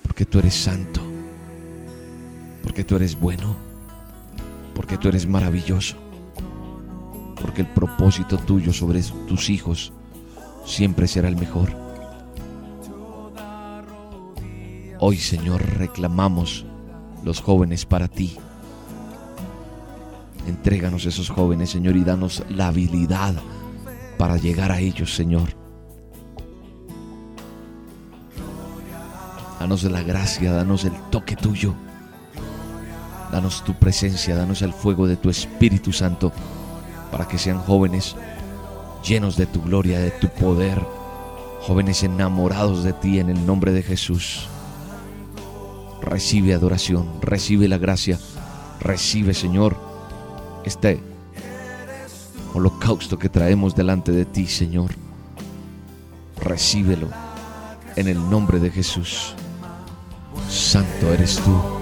Porque 0.03 0.25
tú 0.25 0.39
eres 0.39 0.55
santo, 0.55 1.01
porque 2.63 2.85
tú 2.85 2.97
eres 2.97 3.21
bueno, 3.21 3.55
porque 4.75 4.97
tú 4.97 5.09
eres 5.09 5.27
maravilloso, 5.27 5.97
porque 7.41 7.61
el 7.61 7.69
propósito 7.69 8.39
tuyo 8.39 8.73
sobre 8.73 9.03
tus 9.29 9.51
hijos 9.51 9.93
siempre 10.65 11.07
será 11.07 11.29
el 11.29 11.37
mejor. 11.37 11.71
Hoy, 14.99 15.19
Señor, 15.19 15.63
reclamamos 15.77 16.65
los 17.23 17.43
jóvenes 17.43 17.85
para 17.85 18.09
ti. 18.09 18.39
Entréganos 20.47 21.05
esos 21.05 21.29
jóvenes, 21.29 21.69
Señor, 21.69 21.97
y 21.97 22.05
danos 22.05 22.43
la 22.49 22.69
habilidad 22.69 23.35
para 24.19 24.37
llegar 24.37 24.73
a 24.73 24.81
ellos, 24.81 25.15
Señor. 25.15 25.51
Danos 29.61 29.83
la 29.85 30.03
gracia, 30.03 30.53
danos 30.53 30.85
el 30.85 30.93
toque 31.11 31.37
tuyo. 31.37 31.75
Danos 33.33 33.65
tu 33.65 33.75
presencia, 33.75 34.37
danos 34.37 34.63
el 34.63 34.73
fuego 34.73 35.07
de 35.07 35.17
tu 35.17 35.29
Espíritu 35.29 35.93
Santo 35.93 36.33
para 37.11 37.27
que 37.27 37.39
sean 37.39 37.59
jóvenes 37.59 38.15
llenos 39.05 39.37
de 39.37 39.47
tu 39.47 39.63
gloria, 39.63 39.99
de 40.01 40.11
tu 40.11 40.29
poder, 40.29 40.81
jóvenes 41.61 42.03
enamorados 42.03 42.85
de 42.85 42.93
ti 42.93 43.19
en 43.19 43.31
el 43.31 43.45
nombre 43.47 43.73
de 43.73 43.83
Jesús. 43.83 44.49
Recibe 46.03 46.55
adoración, 46.55 47.09
recibe 47.21 47.69
la 47.69 47.79
gracia, 47.79 48.19
recibe 48.81 49.35
Señor 49.35 49.77
este 50.65 51.01
holocausto 52.57 53.19
que 53.19 53.29
traemos 53.29 53.75
delante 53.75 54.13
de 54.13 54.25
ti, 54.25 54.47
Señor. 54.47 54.91
Recíbelo 56.43 57.09
en 57.97 58.09
el 58.09 58.19
nombre 58.31 58.59
de 58.59 58.71
Jesús. 58.71 59.35
Santo 60.49 61.13
eres 61.13 61.37
tú. 61.37 61.76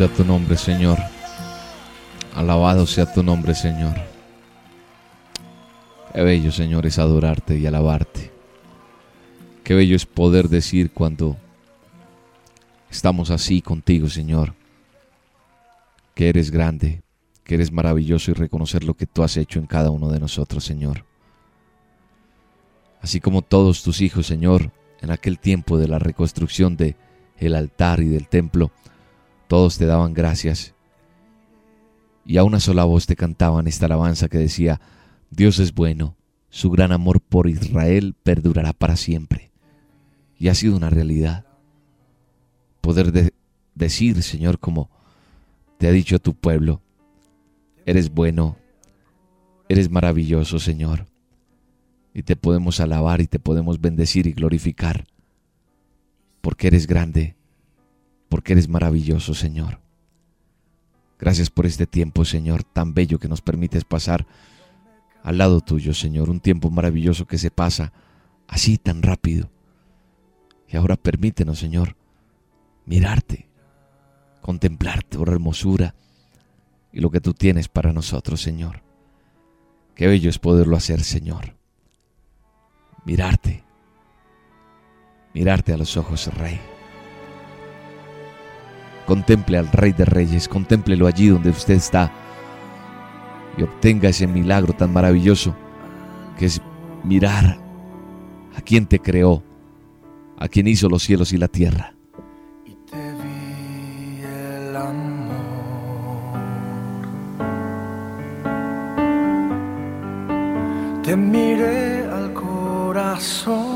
Sea 0.00 0.08
tu 0.08 0.24
nombre, 0.24 0.56
Señor. 0.56 0.98
Alabado 2.34 2.86
sea 2.86 3.12
tu 3.12 3.22
nombre, 3.22 3.54
Señor. 3.54 3.94
Qué 6.14 6.22
bello, 6.22 6.50
Señor, 6.50 6.86
es 6.86 6.98
adorarte 6.98 7.58
y 7.58 7.66
alabarte. 7.66 8.30
Qué 9.62 9.74
bello 9.74 9.94
es 9.94 10.06
poder 10.06 10.48
decir 10.48 10.90
cuando 10.90 11.36
estamos 12.90 13.28
así 13.28 13.60
contigo, 13.60 14.08
Señor, 14.08 14.54
que 16.14 16.30
eres 16.30 16.50
grande, 16.50 17.02
que 17.44 17.56
eres 17.56 17.70
maravilloso 17.70 18.30
y 18.30 18.34
reconocer 18.34 18.84
lo 18.84 18.94
que 18.94 19.04
tú 19.04 19.22
has 19.22 19.36
hecho 19.36 19.58
en 19.58 19.66
cada 19.66 19.90
uno 19.90 20.08
de 20.08 20.18
nosotros, 20.18 20.64
Señor. 20.64 21.04
Así 23.02 23.20
como 23.20 23.42
todos 23.42 23.82
tus 23.82 24.00
hijos, 24.00 24.26
Señor, 24.26 24.72
en 25.02 25.10
aquel 25.10 25.38
tiempo 25.38 25.76
de 25.76 25.88
la 25.88 25.98
reconstrucción 25.98 26.78
de 26.78 26.96
el 27.36 27.54
altar 27.54 28.00
y 28.00 28.08
del 28.08 28.28
templo, 28.28 28.70
todos 29.50 29.78
te 29.78 29.86
daban 29.86 30.14
gracias 30.14 30.76
y 32.24 32.36
a 32.36 32.44
una 32.44 32.60
sola 32.60 32.84
voz 32.84 33.06
te 33.06 33.16
cantaban 33.16 33.66
esta 33.66 33.86
alabanza 33.86 34.28
que 34.28 34.38
decía, 34.38 34.80
Dios 35.28 35.58
es 35.58 35.74
bueno, 35.74 36.14
su 36.50 36.70
gran 36.70 36.92
amor 36.92 37.20
por 37.20 37.48
Israel 37.48 38.14
perdurará 38.22 38.72
para 38.72 38.94
siempre. 38.94 39.50
Y 40.38 40.46
ha 40.46 40.54
sido 40.54 40.76
una 40.76 40.88
realidad. 40.88 41.46
Poder 42.80 43.10
de- 43.10 43.34
decir, 43.74 44.22
Señor, 44.22 44.60
como 44.60 44.88
te 45.78 45.88
ha 45.88 45.90
dicho 45.90 46.20
tu 46.20 46.34
pueblo, 46.34 46.80
eres 47.86 48.10
bueno, 48.10 48.56
Eres 49.68 49.90
maravilloso, 49.90 50.60
Señor. 50.60 51.06
Y 52.14 52.22
te 52.22 52.36
podemos 52.36 52.78
alabar 52.78 53.20
y 53.20 53.26
te 53.26 53.38
podemos 53.40 53.80
bendecir 53.80 54.26
y 54.28 54.32
glorificar. 54.32 55.06
Porque 56.40 56.66
eres 56.68 56.86
grande, 56.88 57.34
porque 58.30 58.52
eres 58.54 58.68
maravilloso, 58.68 59.34
Señor. 59.34 59.80
Gracias 61.18 61.50
por 61.50 61.66
este 61.66 61.86
tiempo, 61.86 62.24
Señor, 62.24 62.64
tan 62.64 62.94
bello 62.94 63.18
que 63.18 63.28
nos 63.28 63.42
permites 63.42 63.84
pasar 63.84 64.26
al 65.22 65.36
lado 65.36 65.60
tuyo, 65.60 65.92
Señor. 65.92 66.30
Un 66.30 66.40
tiempo 66.40 66.70
maravilloso 66.70 67.26
que 67.26 67.36
se 67.36 67.50
pasa 67.50 67.92
así 68.48 68.78
tan 68.78 69.02
rápido. 69.02 69.50
Y 70.68 70.76
ahora 70.76 70.96
permítenos, 70.96 71.58
Señor, 71.58 71.96
mirarte, 72.86 73.48
contemplar 74.40 75.02
tu 75.02 75.22
hermosura 75.24 75.94
y 76.92 77.00
lo 77.00 77.10
que 77.10 77.20
tú 77.20 77.34
tienes 77.34 77.68
para 77.68 77.92
nosotros, 77.92 78.40
Señor. 78.40 78.82
Qué 79.96 80.06
bello 80.06 80.30
es 80.30 80.38
poderlo 80.38 80.76
hacer, 80.76 81.02
Señor. 81.02 81.56
Mirarte, 83.04 83.64
mirarte 85.34 85.72
a 85.72 85.76
los 85.76 85.96
ojos, 85.96 86.32
Rey. 86.34 86.79
Contemple 89.10 89.58
al 89.58 89.66
Rey 89.72 89.92
de 89.92 90.04
Reyes, 90.04 90.48
contémplelo 90.48 91.08
allí 91.08 91.26
donde 91.26 91.50
usted 91.50 91.74
está 91.74 92.12
y 93.58 93.62
obtenga 93.64 94.08
ese 94.08 94.28
milagro 94.28 94.72
tan 94.72 94.92
maravilloso 94.92 95.52
que 96.38 96.46
es 96.46 96.62
mirar 97.02 97.58
a 98.56 98.60
quien 98.60 98.86
te 98.86 99.00
creó, 99.00 99.42
a 100.38 100.46
quien 100.46 100.68
hizo 100.68 100.88
los 100.88 101.02
cielos 101.02 101.32
y 101.32 101.38
la 101.38 101.48
tierra. 101.48 101.92
y 102.64 102.76
te 102.88 103.12
vi 103.14 104.22
el 104.22 104.76
amor. 104.76 105.42
Te 111.02 111.16
miré 111.16 112.04
al 112.04 112.32
corazón 112.32 113.69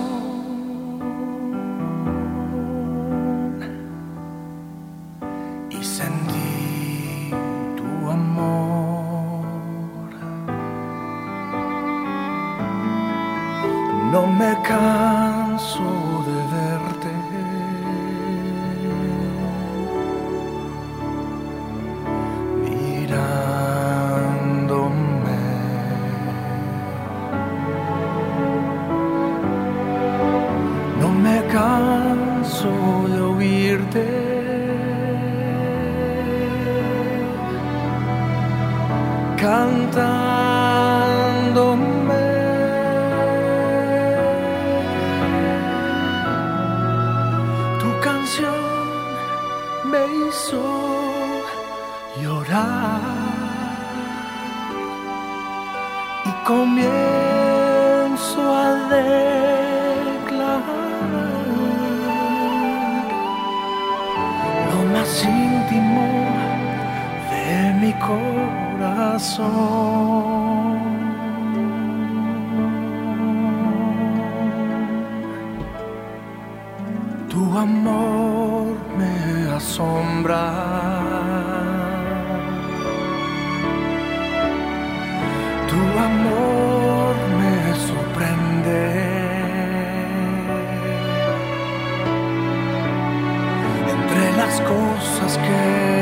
cosas 95.55 95.94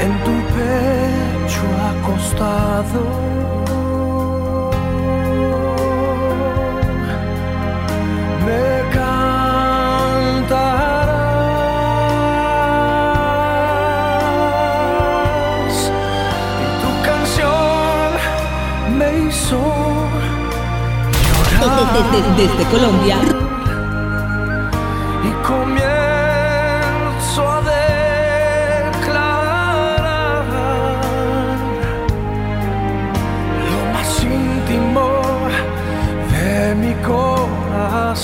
en 0.00 0.12
tu 0.24 0.34
pecho 0.54 1.66
acostado. 1.90 3.02
Me 8.46 8.68
cantarás. 15.36 15.90
Y 16.62 16.66
tu 16.82 16.90
canción 17.08 18.08
me 18.98 19.08
hizo 19.26 19.60
llorar. 21.26 21.88
Desde, 21.92 22.20
desde 22.48 22.62
Colombia, 22.70 23.16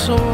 soul. 0.07 0.34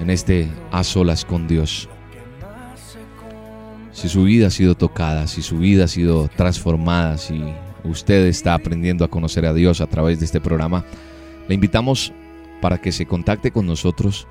en 0.00 0.10
este 0.10 0.48
a 0.70 0.84
solas 0.84 1.24
con 1.24 1.46
Dios. 1.46 1.88
Si 3.92 4.08
su 4.08 4.24
vida 4.24 4.48
ha 4.48 4.50
sido 4.50 4.74
tocada, 4.74 5.26
si 5.26 5.42
su 5.42 5.58
vida 5.58 5.84
ha 5.84 5.88
sido 5.88 6.28
transformada, 6.28 7.16
si 7.16 7.42
usted 7.84 8.26
está 8.26 8.54
aprendiendo 8.54 9.04
a 9.04 9.08
conocer 9.08 9.46
a 9.46 9.54
Dios 9.54 9.80
a 9.80 9.86
través 9.86 10.18
de 10.18 10.26
este 10.26 10.40
programa, 10.40 10.84
le 11.48 11.54
invitamos 11.54 12.12
para 12.60 12.78
que 12.78 12.92
se 12.92 13.06
contacte 13.06 13.50
con 13.50 13.66
nosotros 13.66 14.26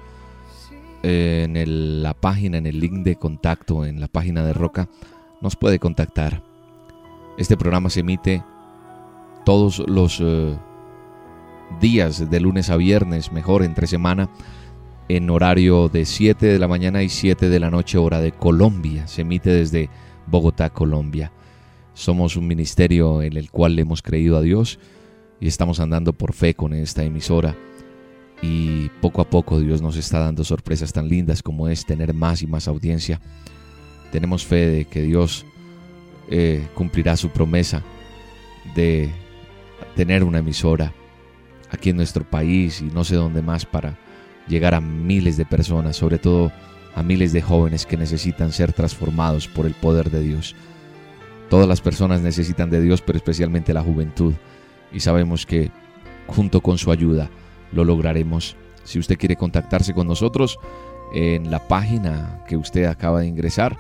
en 1.03 2.01
la 2.01 2.13
página, 2.13 2.57
en 2.57 2.65
el 2.65 2.79
link 2.79 3.03
de 3.03 3.17
contacto, 3.17 3.85
en 3.85 3.99
la 3.99 4.07
página 4.07 4.43
de 4.43 4.53
Roca, 4.53 4.87
nos 5.41 5.55
puede 5.55 5.77
contactar. 5.77 6.41
Este 7.37 7.57
programa 7.57 7.89
se 7.89 7.99
emite 7.99 8.43
todos 9.43 9.79
los 9.79 10.19
eh, 10.21 10.55
días 11.81 12.29
de 12.29 12.39
lunes 12.39 12.69
a 12.69 12.77
viernes, 12.77 13.31
mejor 13.31 13.63
entre 13.63 13.87
semana, 13.87 14.29
en 15.09 15.29
horario 15.29 15.89
de 15.89 16.05
7 16.05 16.45
de 16.45 16.59
la 16.59 16.67
mañana 16.67 17.03
y 17.03 17.09
7 17.09 17.49
de 17.49 17.59
la 17.59 17.69
noche 17.69 17.97
hora 17.97 18.19
de 18.19 18.31
Colombia. 18.31 19.07
Se 19.07 19.21
emite 19.21 19.49
desde 19.49 19.89
Bogotá, 20.27 20.69
Colombia. 20.69 21.31
Somos 21.93 22.35
un 22.35 22.47
ministerio 22.47 23.21
en 23.21 23.37
el 23.37 23.51
cual 23.51 23.77
hemos 23.77 24.01
creído 24.01 24.37
a 24.37 24.41
Dios 24.41 24.79
y 25.39 25.47
estamos 25.47 25.79
andando 25.79 26.13
por 26.13 26.33
fe 26.33 26.53
con 26.53 26.73
esta 26.73 27.03
emisora. 27.03 27.55
Y 28.41 28.89
poco 29.01 29.21
a 29.21 29.29
poco 29.29 29.59
Dios 29.59 29.81
nos 29.81 29.95
está 29.95 30.19
dando 30.19 30.43
sorpresas 30.43 30.91
tan 30.91 31.07
lindas 31.07 31.43
como 31.43 31.69
es 31.69 31.85
tener 31.85 32.13
más 32.13 32.41
y 32.41 32.47
más 32.47 32.67
audiencia. 32.67 33.21
Tenemos 34.11 34.45
fe 34.45 34.67
de 34.67 34.85
que 34.85 35.01
Dios 35.01 35.45
eh, 36.29 36.67
cumplirá 36.73 37.15
su 37.15 37.29
promesa 37.29 37.83
de 38.75 39.09
tener 39.95 40.23
una 40.23 40.39
emisora 40.39 40.93
aquí 41.69 41.89
en 41.89 41.97
nuestro 41.97 42.23
país 42.23 42.81
y 42.81 42.85
no 42.85 43.03
sé 43.03 43.15
dónde 43.15 43.41
más 43.41 43.65
para 43.65 43.97
llegar 44.47 44.73
a 44.73 44.81
miles 44.81 45.37
de 45.37 45.45
personas, 45.45 45.95
sobre 45.95 46.17
todo 46.17 46.51
a 46.95 47.03
miles 47.03 47.33
de 47.33 47.41
jóvenes 47.41 47.85
que 47.85 47.97
necesitan 47.97 48.51
ser 48.51 48.73
transformados 48.73 49.47
por 49.47 49.65
el 49.65 49.73
poder 49.73 50.11
de 50.11 50.21
Dios. 50.21 50.55
Todas 51.49 51.67
las 51.67 51.81
personas 51.81 52.21
necesitan 52.21 52.69
de 52.69 52.81
Dios, 52.81 53.01
pero 53.01 53.17
especialmente 53.17 53.73
la 53.73 53.83
juventud. 53.83 54.33
Y 54.91 54.99
sabemos 54.99 55.45
que 55.45 55.71
junto 56.27 56.61
con 56.61 56.77
su 56.77 56.91
ayuda 56.91 57.29
lo 57.71 57.83
lograremos. 57.83 58.55
Si 58.83 58.99
usted 58.99 59.17
quiere 59.17 59.35
contactarse 59.35 59.93
con 59.93 60.07
nosotros, 60.07 60.59
en 61.13 61.51
la 61.51 61.67
página 61.67 62.43
que 62.47 62.57
usted 62.57 62.85
acaba 62.85 63.21
de 63.21 63.27
ingresar 63.27 63.77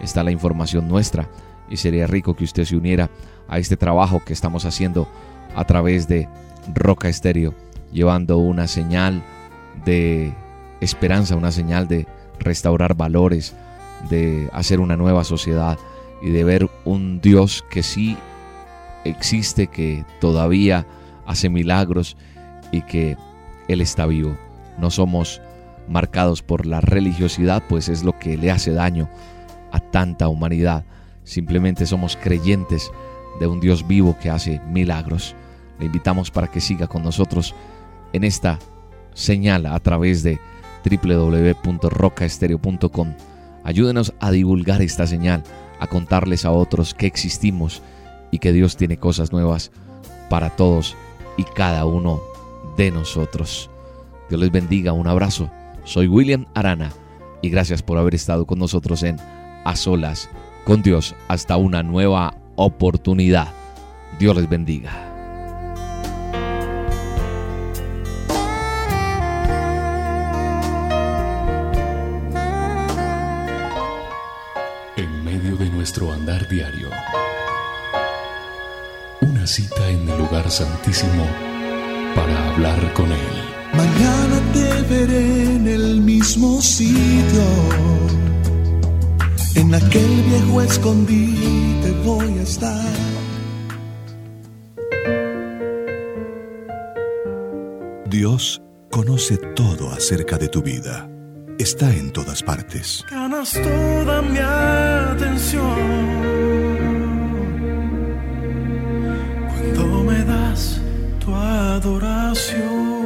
está 0.00 0.22
la 0.22 0.30
información 0.30 0.88
nuestra 0.88 1.28
y 1.68 1.78
sería 1.78 2.06
rico 2.06 2.34
que 2.34 2.44
usted 2.44 2.64
se 2.64 2.76
uniera 2.76 3.10
a 3.48 3.58
este 3.58 3.76
trabajo 3.76 4.22
que 4.24 4.32
estamos 4.32 4.64
haciendo 4.64 5.08
a 5.54 5.64
través 5.64 6.06
de 6.06 6.28
Roca 6.74 7.08
Estéreo, 7.08 7.54
llevando 7.92 8.38
una 8.38 8.66
señal 8.66 9.22
de 9.86 10.34
esperanza, 10.82 11.36
una 11.36 11.52
señal 11.52 11.88
de 11.88 12.06
restaurar 12.38 12.94
valores, 12.94 13.54
de 14.10 14.50
hacer 14.52 14.80
una 14.80 14.96
nueva 14.96 15.24
sociedad 15.24 15.78
y 16.20 16.30
de 16.30 16.44
ver 16.44 16.68
un 16.84 17.20
Dios 17.22 17.64
que 17.70 17.82
sí 17.82 18.18
existe, 19.04 19.68
que 19.68 20.04
todavía 20.20 20.86
hace 21.24 21.48
milagros 21.48 22.16
y 22.72 22.82
que 22.82 23.16
Él 23.68 23.80
está 23.80 24.04
vivo. 24.06 24.36
No 24.78 24.90
somos 24.90 25.40
marcados 25.88 26.42
por 26.42 26.66
la 26.66 26.80
religiosidad, 26.80 27.62
pues 27.68 27.88
es 27.88 28.02
lo 28.02 28.18
que 28.18 28.36
le 28.36 28.50
hace 28.50 28.72
daño 28.72 29.08
a 29.72 29.80
tanta 29.80 30.28
humanidad. 30.28 30.84
Simplemente 31.24 31.86
somos 31.86 32.16
creyentes 32.16 32.90
de 33.40 33.46
un 33.46 33.60
Dios 33.60 33.86
vivo 33.86 34.16
que 34.20 34.30
hace 34.30 34.60
milagros. 34.68 35.34
Le 35.78 35.86
invitamos 35.86 36.30
para 36.30 36.48
que 36.48 36.60
siga 36.60 36.86
con 36.86 37.02
nosotros 37.02 37.54
en 38.12 38.24
esta 38.24 38.58
señal 39.16 39.66
a 39.66 39.80
través 39.80 40.22
de 40.22 40.38
www.rocaestereo.com. 40.88 43.14
Ayúdenos 43.64 44.14
a 44.20 44.30
divulgar 44.30 44.80
esta 44.82 45.08
señal, 45.08 45.42
a 45.80 45.88
contarles 45.88 46.44
a 46.44 46.52
otros 46.52 46.94
que 46.94 47.06
existimos 47.06 47.82
y 48.30 48.38
que 48.38 48.52
Dios 48.52 48.76
tiene 48.76 48.98
cosas 48.98 49.32
nuevas 49.32 49.72
para 50.30 50.50
todos 50.50 50.94
y 51.36 51.42
cada 51.42 51.84
uno 51.84 52.20
de 52.76 52.92
nosotros. 52.92 53.68
Dios 54.28 54.40
les 54.40 54.52
bendiga, 54.52 54.92
un 54.92 55.08
abrazo. 55.08 55.50
Soy 55.84 56.06
William 56.06 56.46
Arana 56.54 56.92
y 57.42 57.50
gracias 57.50 57.82
por 57.82 57.98
haber 57.98 58.14
estado 58.14 58.46
con 58.46 58.60
nosotros 58.60 59.02
en 59.02 59.16
A 59.64 59.74
Solas 59.74 60.30
con 60.64 60.82
Dios 60.82 61.16
hasta 61.28 61.56
una 61.56 61.82
nueva 61.82 62.36
oportunidad. 62.56 63.48
Dios 64.18 64.36
les 64.36 64.48
bendiga. 64.48 65.05
Nuestro 75.86 76.12
andar 76.12 76.48
diario. 76.48 76.90
Una 79.20 79.46
cita 79.46 79.88
en 79.88 80.08
el 80.08 80.18
lugar 80.18 80.50
santísimo 80.50 81.24
para 82.16 82.48
hablar 82.48 82.92
con 82.92 83.06
Él. 83.12 83.36
Mañana 83.72 84.40
te 84.52 84.82
veré 84.82 85.54
en 85.54 85.68
el 85.68 86.00
mismo 86.00 86.60
sitio. 86.60 87.44
En 89.54 89.76
aquel 89.76 90.22
viejo 90.28 90.60
escondite 90.60 91.92
voy 92.04 92.36
a 92.36 92.42
estar. 92.42 92.92
Dios 98.06 98.60
conoce 98.90 99.36
todo 99.54 99.92
acerca 99.92 100.36
de 100.36 100.48
tu 100.48 100.62
vida 100.62 101.08
está 101.58 101.92
en 101.92 102.12
todas 102.12 102.42
partes. 102.42 103.04
Ganas 103.10 103.52
toda 103.52 104.22
mi 104.22 104.38
atención 104.38 105.76
cuando 109.48 110.04
me 110.04 110.24
das 110.24 110.80
tu 111.18 111.34
adoración. 111.34 112.96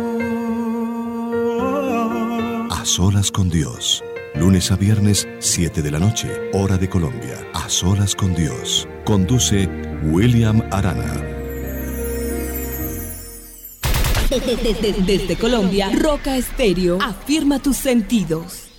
A 2.71 2.85
solas 2.85 3.31
con 3.31 3.49
Dios. 3.51 4.03
Lunes 4.35 4.71
a 4.71 4.77
viernes, 4.77 5.29
7 5.39 5.83
de 5.83 5.91
la 5.91 5.99
noche, 5.99 6.29
hora 6.53 6.79
de 6.79 6.89
Colombia. 6.89 7.37
A 7.53 7.69
solas 7.69 8.15
con 8.15 8.35
Dios. 8.35 8.89
Conduce 9.05 9.69
William 10.05 10.63
Arana. 10.71 11.40
Desde 15.07 15.37
Colombia, 15.37 15.91
Roca 15.91 16.37
Estéreo 16.37 16.99
afirma 17.01 17.59
tus 17.61 17.77
sentidos. 17.77 18.70